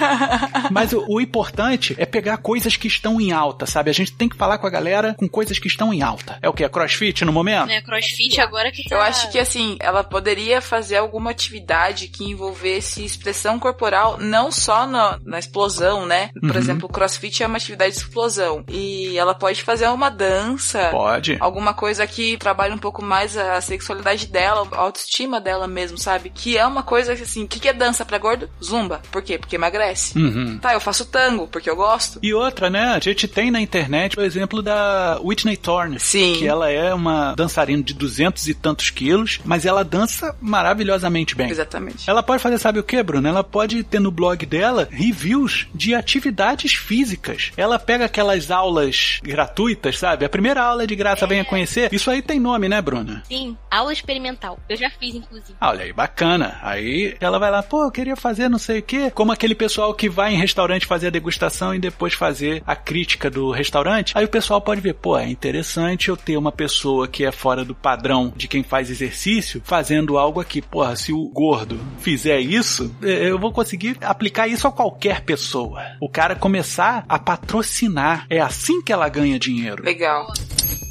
[0.71, 3.91] Mas o, o importante é pegar coisas que estão em alta, sabe?
[3.91, 6.39] A gente tem que falar com a galera com coisas que estão em alta.
[6.43, 6.65] É o que?
[6.65, 7.71] É crossfit no momento?
[7.71, 8.95] É, crossfit agora que tá...
[8.97, 14.87] Eu acho que assim, ela poderia fazer alguma atividade que envolvesse expressão corporal, não só
[14.87, 16.31] na, na explosão, né?
[16.41, 16.57] Por Uhum.
[16.59, 18.65] exemplo, o crossfit é uma atividade de explosão.
[18.69, 20.89] E ela pode fazer uma dança.
[20.91, 21.38] Pode.
[21.41, 26.31] Alguma coisa que trabalhe um pouco mais a sexualidade dela, a autoestima dela mesmo, sabe?
[26.31, 28.49] Que é uma coisa que assim, o que, que é dança pra gordo?
[28.63, 29.01] Zumba.
[29.11, 29.39] Por quê?
[29.39, 30.19] Porque emagrece.
[30.19, 30.59] Uhum.
[30.59, 32.19] Tá, eu faço tango, porque eu gosto.
[32.23, 32.95] E outra, né?
[32.95, 36.01] A gente tem na internet o exemplo da Whitney Thorne.
[36.01, 36.35] Sim.
[36.39, 41.51] Que ela é uma dançarina de duzentos e tantos quilos, mas ela dança maravilhosamente bem.
[41.51, 42.09] Exatamente.
[42.09, 43.29] Ela pode fazer, sabe o que, Bruno?
[43.29, 47.53] Ela pode ter no blog dela reviews de atividades físicas.
[47.57, 50.25] Ela pega aquelas aulas gratuitas, sabe?
[50.25, 51.27] A primeira aula é de graça.
[51.29, 51.93] Venha conhecer.
[51.93, 53.23] Isso aí tem nome, né, Bruna?
[53.27, 54.59] Sim, aula experimental.
[54.69, 55.57] Eu já fiz, inclusive.
[55.61, 56.59] Ah, olha aí, bacana.
[56.63, 59.11] Aí ela vai lá, pô, eu queria fazer não sei o quê.
[59.11, 63.31] Como aquele pessoal que vai em restaurante fazer a degustação e depois fazer a crítica
[63.31, 64.13] do restaurante.
[64.17, 67.65] Aí o pessoal pode ver, pô, é interessante eu ter uma pessoa que é fora
[67.65, 70.63] do padrão de quem faz exercício fazendo algo aqui.
[70.63, 75.83] Porra, se o gordo fizer isso, eh, eu vou conseguir aplicar isso a qualquer pessoa.
[76.01, 78.27] O cara começar a patrocinar.
[78.31, 79.83] É assim que ela ganha dinheiro.
[79.85, 80.27] Legal.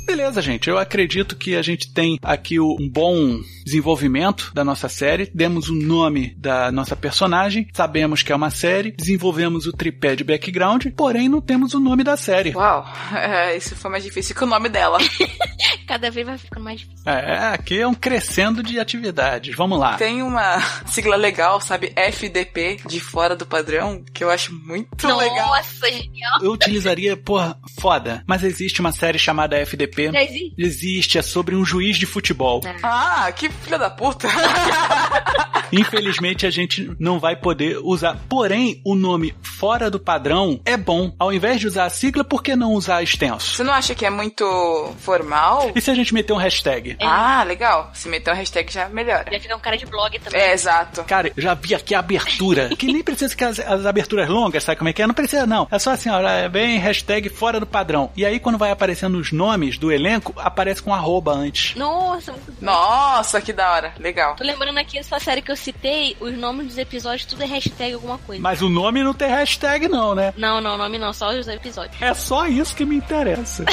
[0.08, 0.70] Beleza, gente.
[0.70, 5.30] Eu acredito que a gente tem aqui um bom desenvolvimento da nossa série.
[5.34, 7.68] Demos o nome da nossa personagem.
[7.74, 8.92] Sabemos que é uma série.
[8.92, 10.86] Desenvolvemos o tripé de background.
[10.96, 12.56] Porém, não temos o nome da série.
[12.56, 14.98] Uau, é, isso foi mais difícil que o nome dela.
[15.86, 17.04] Cada vez vai ficando mais difícil.
[17.06, 19.56] É, aqui é um crescendo de atividades.
[19.56, 19.98] Vamos lá.
[19.98, 21.92] Tem uma sigla legal, sabe?
[21.96, 25.48] FDP, de fora do padrão, que eu acho muito legal.
[25.48, 26.42] Nossa, genial.
[26.42, 28.24] Eu utilizaria, porra, foda.
[28.26, 30.12] Mas existe uma série chamada FDP.
[30.12, 30.54] Já existe?
[30.58, 32.62] Existe, é sobre um juiz de futebol.
[32.66, 32.76] É.
[32.82, 34.28] Ah, que filha da puta.
[35.72, 38.18] Infelizmente a gente não vai poder usar.
[38.30, 41.14] Porém, o nome fora do padrão é bom.
[41.20, 43.56] Ao invés de usar a sigla, por que não usar extenso?
[43.56, 45.72] Você não acha que é muito formal?
[45.76, 46.98] E se a gente meter um hashtag?
[47.02, 47.92] Ah, legal.
[47.94, 49.26] Se meter um hashtag já melhora.
[49.32, 50.40] Já fica um cara de blog também.
[50.40, 51.04] É, exato.
[51.04, 52.70] Cara, eu já vi aqui a abertura.
[52.78, 55.08] Que nem precisa que as, as aberturas longas, sabe como é que é?
[55.08, 55.68] Não precisa, não.
[55.72, 58.12] É só assim, ó, é bem hashtag fora do padrão.
[58.16, 61.76] E aí, quando vai aparecendo os nomes do elenco, aparece com arroba antes.
[61.76, 62.34] Nossa.
[62.62, 63.94] Nossa, que da hora.
[63.98, 64.36] Legal.
[64.36, 67.94] Tô lembrando aqui essa série que eu citei, os nomes dos episódios, tudo é hashtag
[67.94, 68.42] alguma coisa.
[68.42, 70.34] Mas o nome não tem hashtag, não, né?
[70.36, 72.02] Não, não, nome não, só os episódios.
[72.02, 73.64] É só isso que me interessa.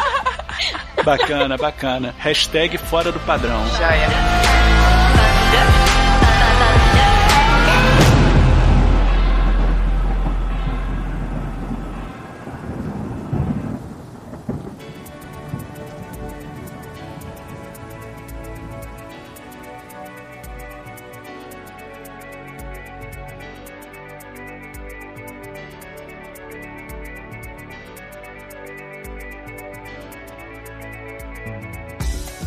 [1.02, 2.14] bacana, bacana.
[2.18, 3.66] Hashtag fora do padrão.
[3.78, 4.06] Já é.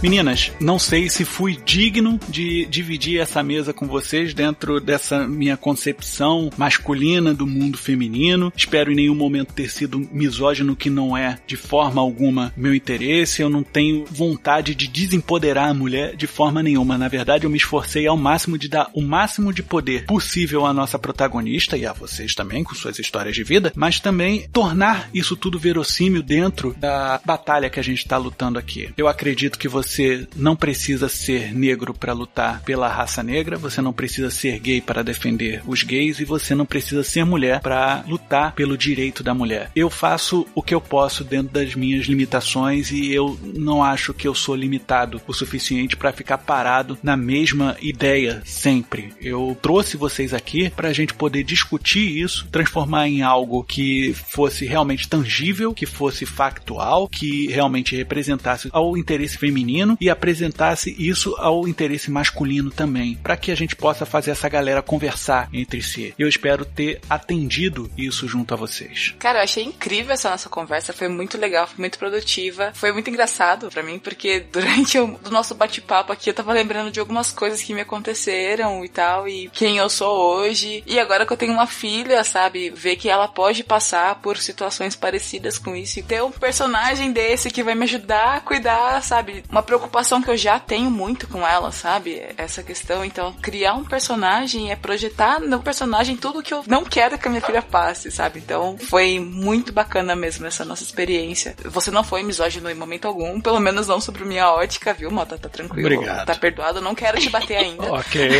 [0.01, 5.57] Meninas, não sei se fui digno de dividir essa mesa com vocês dentro dessa minha
[5.57, 8.53] concepção masculina do mundo feminino.
[8.55, 13.41] Espero em nenhum momento ter sido misógino, que não é de forma alguma meu interesse.
[13.41, 16.95] Eu não tenho vontade de desempoderar a mulher de forma nenhuma.
[16.95, 20.73] Na verdade, eu me esforcei ao máximo de dar o máximo de poder possível à
[20.73, 25.35] nossa protagonista e a vocês também, com suas histórias de vida, mas também tornar isso
[25.35, 28.91] tudo verossímil dentro da batalha que a gente está lutando aqui.
[28.95, 33.93] Eu acredito que você não precisa ser negro para lutar pela raça negra, você não
[33.93, 38.53] precisa ser gay para defender os gays e você não precisa ser mulher para lutar
[38.53, 39.71] pelo direito da mulher.
[39.75, 44.27] Eu faço o que eu posso dentro das minhas limitações e eu não acho que
[44.27, 49.13] eu sou limitado o suficiente para ficar parado na mesma ideia sempre.
[49.21, 54.65] Eu trouxe vocês aqui para a gente poder discutir isso, transformar em algo que fosse
[54.65, 61.67] realmente tangível, que fosse factual, que realmente representasse ao interesse feminino e apresentasse isso ao
[61.67, 66.13] interesse masculino também, para que a gente possa fazer essa galera conversar entre si.
[66.17, 69.13] Eu espero ter atendido isso junto a vocês.
[69.19, 73.09] Cara, eu achei incrível essa nossa conversa, foi muito legal, foi muito produtiva, foi muito
[73.09, 77.61] engraçado pra mim, porque durante o nosso bate-papo aqui eu tava lembrando de algumas coisas
[77.61, 80.83] que me aconteceram e tal, e quem eu sou hoje.
[80.85, 84.95] E agora que eu tenho uma filha, sabe, ver que ela pode passar por situações
[84.95, 89.43] parecidas com isso e ter um personagem desse que vai me ajudar a cuidar, sabe,
[89.49, 93.03] uma preocupação que eu já tenho muito com ela, sabe, essa questão.
[93.03, 97.29] Então, criar um personagem é projetar no personagem tudo que eu não quero que a
[97.29, 98.39] minha filha passe, sabe?
[98.39, 101.55] Então, foi muito bacana mesmo essa nossa experiência.
[101.65, 105.37] Você não foi misógino em momento algum, pelo menos não sobre minha ótica, viu, Mota?
[105.37, 105.93] Tá tranquilo.
[105.93, 106.25] Obrigado.
[106.25, 107.87] Tá perdoado, eu não quero te bater ainda.
[107.97, 108.29] Ok.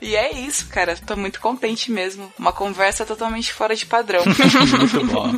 [0.00, 0.96] E é isso, cara.
[0.96, 2.32] Tô muito contente mesmo.
[2.38, 4.22] Uma conversa totalmente fora de padrão.
[4.78, 5.34] Muito bom.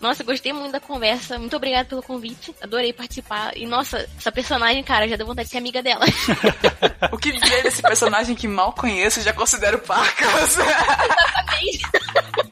[0.00, 1.38] Nossa, gostei muito da conversa.
[1.38, 2.54] Muito obrigada pelo convite.
[2.60, 3.56] Adorei participar.
[3.56, 6.04] E nossa, essa personagem, cara, já deu vontade de ser amiga dela.
[7.12, 10.56] o que dizer desse personagem que mal conheço e já considero pacas?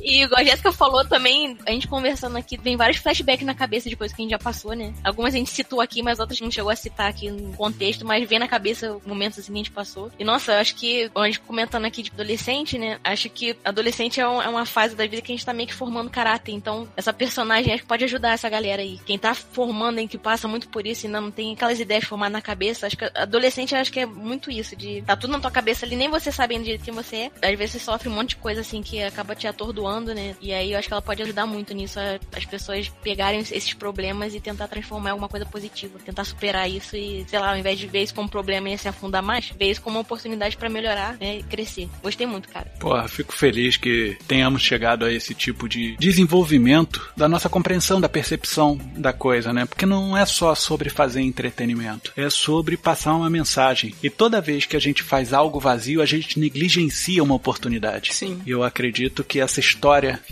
[0.00, 3.88] E igual a Jéssica falou também, a gente conversando aqui, vem vários flashbacks na cabeça
[3.88, 4.92] de coisas que a gente já passou, né?
[5.04, 8.28] Algumas a gente citou aqui, mas outras não chegou a citar aqui no contexto, mas
[8.28, 10.10] vem na cabeça momentos assim que a gente passou.
[10.18, 12.98] E nossa, acho que, a gente comentando aqui de adolescente, né?
[13.04, 15.68] Acho que adolescente é, um- é uma fase da vida que a gente tá meio
[15.68, 16.52] que formando caráter.
[16.52, 18.98] Então, essa personagem acho que pode ajudar essa galera aí.
[19.04, 22.32] Quem tá formando, em que passa muito por isso e não tem aquelas ideias formadas
[22.32, 25.50] na cabeça, acho que adolescente acho que é muito isso, de tá tudo na tua
[25.50, 27.50] cabeça ali, nem você sabendo de quem você é.
[27.50, 30.36] Às vezes você sofre um monte de coisa assim que acaba te atordoando passando, né?
[30.40, 31.98] E aí eu acho que ela pode ajudar muito nisso,
[32.34, 36.96] as pessoas pegarem esses problemas e tentar transformar em alguma coisa positiva, tentar superar isso
[36.96, 39.70] e, sei lá, ao invés de ver isso como problema e se afundar mais, ver
[39.70, 41.38] isso como uma oportunidade pra melhorar, né?
[41.38, 41.88] E crescer.
[42.02, 42.70] Gostei muito, cara.
[42.78, 48.08] Porra, fico feliz que tenhamos chegado a esse tipo de desenvolvimento da nossa compreensão, da
[48.08, 49.66] percepção da coisa, né?
[49.66, 53.94] Porque não é só sobre fazer entretenimento, é sobre passar uma mensagem.
[54.02, 58.14] E toda vez que a gente faz algo vazio, a gente negligencia uma oportunidade.
[58.14, 58.40] Sim.
[58.46, 59.79] E eu acredito que essa história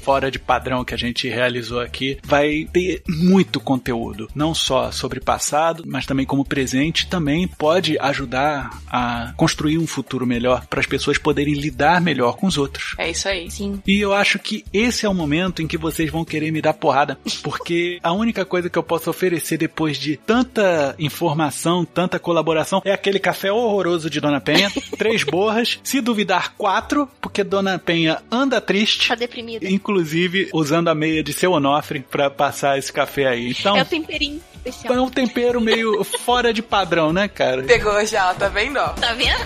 [0.03, 5.20] fora de padrão que a gente realizou aqui vai ter muito conteúdo, não só sobre
[5.20, 10.86] passado, mas também como presente, também pode ajudar a construir um futuro melhor para as
[10.86, 12.94] pessoas poderem lidar melhor com os outros.
[12.99, 13.51] É isso aí.
[13.51, 13.82] Sim.
[13.86, 16.74] E eu acho que esse é o momento em que vocês vão querer me dar
[16.74, 22.82] porrada, porque a única coisa que eu posso oferecer depois de tanta informação, tanta colaboração,
[22.84, 28.22] é aquele café horroroso de Dona Penha, três borras, se duvidar quatro, porque Dona Penha
[28.30, 29.68] anda triste, Tá deprimida.
[29.70, 33.51] inclusive usando a meia de seu Onofre pra passar esse café aí.
[33.51, 34.95] Então, É o temperinho especial.
[34.95, 37.62] é um tempero meio fora de padrão, né, cara?
[37.62, 38.74] Pegou já, tá vendo?
[38.74, 39.39] Tá vendo?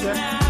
[0.00, 0.49] Venha